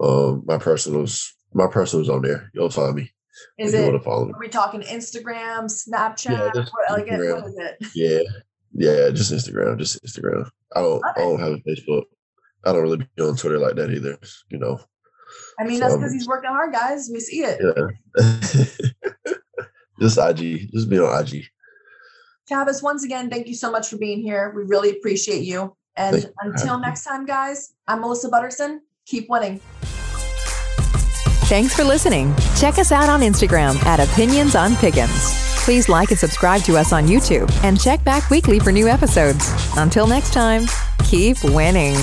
Um, 0.00 0.42
my 0.46 0.58
personals, 0.58 1.34
my 1.54 1.68
personals 1.68 2.08
on 2.08 2.22
there. 2.22 2.50
You'll 2.54 2.70
find 2.70 2.96
me. 2.96 3.10
Is 3.58 3.74
it? 3.74 3.82
Want 3.82 3.94
to 3.94 4.04
follow 4.04 4.26
me. 4.26 4.32
Are 4.32 4.40
we 4.40 4.48
talking 4.48 4.80
Instagram, 4.82 5.70
Snapchat? 5.70 6.54
Yeah, 6.54 6.64
what, 6.70 6.90
like 6.90 7.06
Instagram. 7.06 7.42
what 7.42 7.46
is 7.46 7.58
it? 7.58 7.86
Yeah, 7.94 8.20
yeah, 8.74 9.10
just 9.10 9.32
Instagram, 9.32 9.78
just 9.78 10.02
Instagram. 10.04 10.48
I 10.74 10.80
don't, 10.80 11.02
I 11.04 11.20
don't 11.20 11.40
have 11.40 11.52
a 11.52 11.58
Facebook. 11.58 12.04
I 12.64 12.72
don't 12.72 12.82
really 12.82 13.06
be 13.16 13.22
on 13.22 13.36
Twitter 13.36 13.58
like 13.58 13.76
that 13.76 13.90
either. 13.90 14.18
You 14.50 14.58
know. 14.58 14.80
I 15.58 15.64
mean, 15.64 15.78
so, 15.78 15.84
that's 15.84 15.96
because 15.96 16.12
he's 16.12 16.28
working 16.28 16.50
hard, 16.50 16.72
guys. 16.72 17.08
We 17.12 17.20
see 17.20 17.44
it. 17.44 17.60
Yeah. 18.16 19.34
just 20.00 20.18
IG. 20.18 20.70
Just 20.72 20.90
be 20.90 20.98
on 20.98 21.22
IG. 21.22 21.46
Chavis, 22.50 22.82
once 22.82 23.04
again, 23.04 23.30
thank 23.30 23.46
you 23.46 23.54
so 23.54 23.70
much 23.70 23.88
for 23.88 23.96
being 23.96 24.20
here. 24.20 24.52
We 24.54 24.64
really 24.64 24.90
appreciate 24.90 25.44
you. 25.44 25.76
And 25.96 26.30
until 26.40 26.78
next 26.78 27.04
time, 27.04 27.26
guys, 27.26 27.74
I'm 27.86 28.02
Alyssa 28.02 28.30
Butterson. 28.30 28.82
Keep 29.06 29.28
winning. 29.28 29.60
Thanks 31.46 31.76
for 31.76 31.84
listening. 31.84 32.34
Check 32.56 32.78
us 32.78 32.92
out 32.92 33.08
on 33.08 33.20
Instagram 33.20 33.76
at 33.84 34.00
Opinions 34.00 34.54
on 34.54 34.74
Pickens. 34.76 35.38
Please 35.64 35.88
like 35.88 36.10
and 36.10 36.18
subscribe 36.18 36.62
to 36.62 36.76
us 36.76 36.92
on 36.92 37.06
YouTube 37.06 37.50
and 37.62 37.80
check 37.80 38.02
back 38.04 38.30
weekly 38.30 38.58
for 38.58 38.72
new 38.72 38.88
episodes. 38.88 39.52
Until 39.76 40.06
next 40.06 40.32
time, 40.32 40.62
keep 41.04 41.36
winning. 41.44 41.96